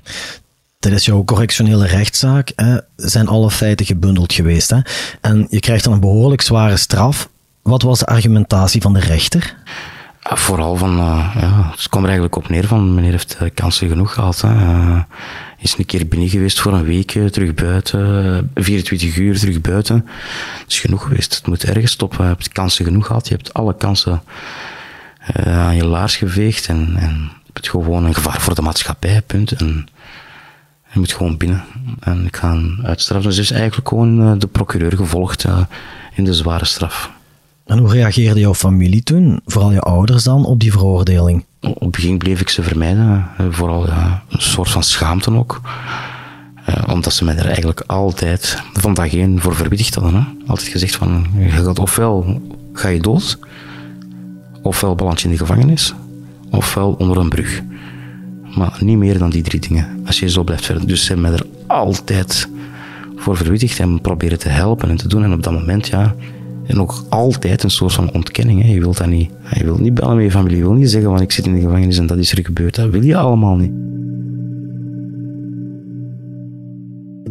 Tijdens 0.79 1.05
jouw 1.05 1.23
correctionele 1.23 1.87
rechtszaak 1.87 2.51
hè, 2.55 2.77
zijn 2.95 3.27
alle 3.27 3.51
feiten 3.51 3.85
gebundeld 3.85 4.33
geweest. 4.33 4.69
Hè? 4.69 4.79
En 5.21 5.47
je 5.49 5.59
krijgt 5.59 5.83
dan 5.83 5.93
een 5.93 5.99
behoorlijk 5.99 6.41
zware 6.41 6.77
straf. 6.77 7.29
Wat 7.61 7.81
was 7.81 7.99
de 7.99 8.05
argumentatie 8.05 8.81
van 8.81 8.93
de 8.93 8.99
rechter? 8.99 9.55
Vooral 10.37 10.75
van, 10.75 10.97
uh, 10.99 11.35
ja, 11.39 11.69
het 11.71 11.89
kwam 11.89 12.03
er 12.03 12.09
eigenlijk 12.09 12.35
op 12.35 12.49
neer 12.49 12.67
van, 12.67 12.93
meneer 12.93 13.11
heeft 13.11 13.37
uh, 13.41 13.49
kansen 13.53 13.89
genoeg 13.89 14.13
gehad. 14.13 14.41
Hè. 14.41 14.53
Uh, 14.53 15.01
is 15.57 15.77
een 15.77 15.85
keer 15.85 16.07
binnen 16.07 16.29
geweest 16.29 16.59
voor 16.59 16.73
een 16.73 16.83
week, 16.83 17.11
terug 17.11 17.53
buiten, 17.53 18.51
24 18.55 19.15
uur 19.15 19.39
terug 19.39 19.61
buiten. 19.61 20.05
Het 20.59 20.71
is 20.71 20.79
genoeg 20.79 21.03
geweest, 21.03 21.35
het 21.35 21.47
moet 21.47 21.63
ergens 21.63 21.91
stoppen. 21.91 22.23
Je 22.23 22.29
hebt 22.31 22.49
kansen 22.49 22.85
genoeg 22.85 23.05
gehad, 23.05 23.27
je 23.27 23.33
hebt 23.33 23.53
alle 23.53 23.75
kansen 23.75 24.21
aan 25.45 25.75
je 25.75 25.85
laars 25.85 26.15
geveegd 26.15 26.67
en, 26.67 26.95
en 26.95 27.31
je 27.45 27.51
hebt 27.53 27.69
gewoon 27.69 28.05
een 28.05 28.15
gevaar 28.15 28.41
voor 28.41 28.55
de 28.55 28.61
maatschappij, 28.61 29.21
punt. 29.21 29.51
En 29.51 29.87
je 30.91 30.99
moet 30.99 31.13
gewoon 31.13 31.37
binnen 31.37 31.63
en 31.99 32.25
ik 32.25 32.35
ga 32.35 32.61
uitstraffen. 32.83 33.29
Dus 33.29 33.39
is 33.39 33.51
eigenlijk 33.51 33.87
gewoon 33.87 34.39
de 34.39 34.47
procureur 34.47 34.95
gevolgd 34.95 35.45
in 36.13 36.23
de 36.23 36.33
zware 36.33 36.65
straf. 36.65 37.11
En 37.69 37.77
hoe 37.77 37.91
reageerde 37.91 38.39
jouw 38.39 38.53
familie 38.53 39.03
toen, 39.03 39.39
vooral 39.45 39.71
je 39.71 39.79
ouders 39.79 40.23
dan, 40.23 40.45
op 40.45 40.59
die 40.59 40.71
veroordeling? 40.71 41.45
Op 41.61 41.79
het 41.79 41.91
begin 41.91 42.17
bleef 42.17 42.41
ik 42.41 42.49
ze 42.49 42.63
vermijden, 42.63 43.27
eh, 43.37 43.45
vooral 43.49 43.87
ja, 43.87 44.23
een 44.29 44.41
soort 44.41 44.69
van 44.69 44.83
schaamte 44.83 45.31
ook. 45.31 45.61
Uh, 46.69 46.93
omdat 46.93 47.13
ze 47.13 47.23
mij 47.23 47.35
er 47.35 47.45
eigenlijk 47.45 47.83
altijd 47.87 48.63
van 48.73 48.93
dag 48.93 49.13
één 49.13 49.41
voor 49.41 49.55
verwittigd 49.55 49.95
hadden. 49.95 50.13
Hè. 50.13 50.21
Altijd 50.47 50.67
gezegd 50.67 50.95
van, 50.95 51.25
ofwel 51.79 52.41
ga 52.73 52.87
je 52.87 52.99
dood, 52.99 53.39
ofwel 54.61 54.95
beland 54.95 55.21
je 55.21 55.25
in 55.25 55.33
de 55.33 55.39
gevangenis, 55.39 55.93
ofwel 56.49 56.95
onder 56.97 57.17
een 57.17 57.29
brug. 57.29 57.61
Maar 58.55 58.77
niet 58.79 58.97
meer 58.97 59.17
dan 59.17 59.29
die 59.29 59.43
drie 59.43 59.59
dingen, 59.59 60.03
als 60.05 60.19
je 60.19 60.29
zo 60.29 60.43
blijft 60.43 60.65
verder. 60.65 60.87
Dus 60.87 61.05
ze 61.05 61.13
hebben 61.13 61.31
mij 61.31 61.39
er 61.39 61.45
altijd 61.67 62.49
voor 63.15 63.37
verwittigd 63.37 63.79
en 63.79 64.01
proberen 64.01 64.39
te 64.39 64.49
helpen 64.49 64.89
en 64.89 64.97
te 64.97 65.07
doen. 65.07 65.23
En 65.23 65.33
op 65.33 65.43
dat 65.43 65.53
moment, 65.53 65.87
ja, 65.87 66.15
en 66.69 66.75
nog 66.75 67.05
altijd 67.09 67.63
een 67.63 67.69
soort 67.69 67.93
van 67.93 68.13
ontkenning. 68.13 68.63
Hè. 68.63 68.71
Je 68.71 68.79
wilt 68.79 68.97
dat 68.97 69.07
niet. 69.07 69.29
Je 69.53 69.63
wilt 69.63 69.79
niet 69.79 69.93
bellen 69.93 70.15
met 70.15 70.25
je 70.25 70.31
familie. 70.31 70.57
Je 70.57 70.63
wilt 70.63 70.77
niet 70.77 70.89
zeggen 70.89 71.09
van 71.09 71.21
ik 71.21 71.31
zit 71.31 71.45
in 71.45 71.53
de 71.53 71.59
gevangenis 71.59 71.97
en 71.97 72.07
dat 72.07 72.17
is 72.17 72.31
er 72.31 72.45
gebeurd. 72.45 72.75
Dat 72.75 72.89
wil 72.89 73.03
je 73.03 73.17
allemaal 73.17 73.55
niet. 73.55 73.71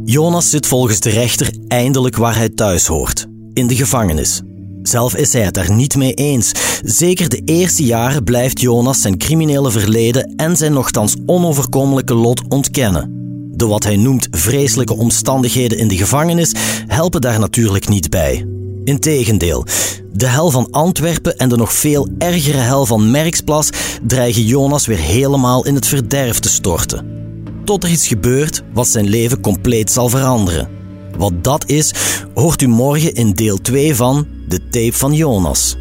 Jonas 0.05 0.51
zit 0.51 0.67
volgens 0.67 1.01
de 1.01 1.11
rechter 1.11 1.53
eindelijk 1.69 2.17
waar 2.17 2.37
hij 2.37 2.49
thuis 2.49 2.87
hoort. 2.87 3.27
In 3.53 3.67
de 3.67 3.77
gevangenis. 3.77 4.43
Zelf 4.83 5.17
is 5.17 5.33
hij 5.33 5.43
het 5.43 5.55
daar 5.55 5.73
niet 5.73 5.97
mee 5.97 6.15
eens. 6.15 6.53
Zeker 6.85 7.29
de 7.29 7.43
eerste 7.45 7.85
jaren 7.85 8.25
blijft 8.25 8.61
Jonas 8.61 9.01
zijn 9.01 9.19
criminele 9.19 9.71
verleden 9.71 10.33
en 10.37 10.57
zijn 10.57 10.73
nogthans 10.73 11.17
onoverkomelijke 11.27 12.15
lot 12.15 12.43
ontkennen. 12.49 13.11
De 13.51 13.67
wat 13.67 13.85
hij 13.85 13.97
noemt 13.97 14.29
vreselijke 14.31 14.97
omstandigheden 14.97 15.79
in 15.79 15.89
de 15.89 15.97
gevangenis 15.97 16.55
helpen 16.87 17.21
daar 17.21 17.39
natuurlijk 17.39 17.89
niet 17.89 18.11
bij. 18.11 18.47
Integendeel, 18.85 19.65
de 20.13 20.27
hel 20.27 20.51
van 20.51 20.71
Antwerpen 20.71 21.37
en 21.37 21.49
de 21.49 21.57
nog 21.57 21.73
veel 21.73 22.09
ergere 22.19 22.59
hel 22.59 22.87
van 22.87 23.11
Merksplas 23.11 23.71
dreigen 24.07 24.43
Jonas 24.43 24.87
weer 24.87 24.99
helemaal 24.99 25.67
in 25.67 25.75
het 25.75 25.87
verderf 25.87 26.39
te 26.39 26.49
storten. 26.49 27.17
Tot 27.65 27.85
er 27.85 27.91
iets 27.91 28.09
gebeurt 28.09 28.63
wat 28.73 28.89
zijn 28.89 29.09
leven 29.09 29.41
compleet 29.41 29.91
zal 29.91 30.09
veranderen. 30.09 30.69
Wat 31.17 31.45
dat 31.45 31.67
is, 31.67 31.95
hoort 32.35 32.63
u 32.63 32.67
morgen 32.67 33.15
in 33.15 33.33
deel 33.33 33.57
2 33.57 33.95
van 33.95 34.27
De 34.49 34.69
Tape 34.69 34.93
van 34.93 35.13
Jonas. 35.13 35.77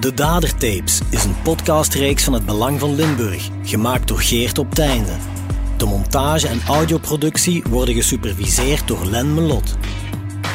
De 0.00 0.14
Dadertapes 0.14 1.00
is 1.10 1.24
een 1.24 1.42
podcastreeks 1.42 2.24
van 2.24 2.32
het 2.32 2.46
Belang 2.46 2.80
van 2.80 2.94
Limburg, 2.94 3.48
gemaakt 3.62 4.08
door 4.08 4.20
Geert 4.20 4.58
op 4.58 4.74
Teinde. 4.74 5.37
De 5.78 5.86
montage 5.86 6.48
en 6.48 6.60
audioproductie 6.66 7.62
worden 7.70 7.94
gesuperviseerd 7.94 8.88
door 8.88 9.06
Len 9.06 9.34
Melot. 9.34 9.76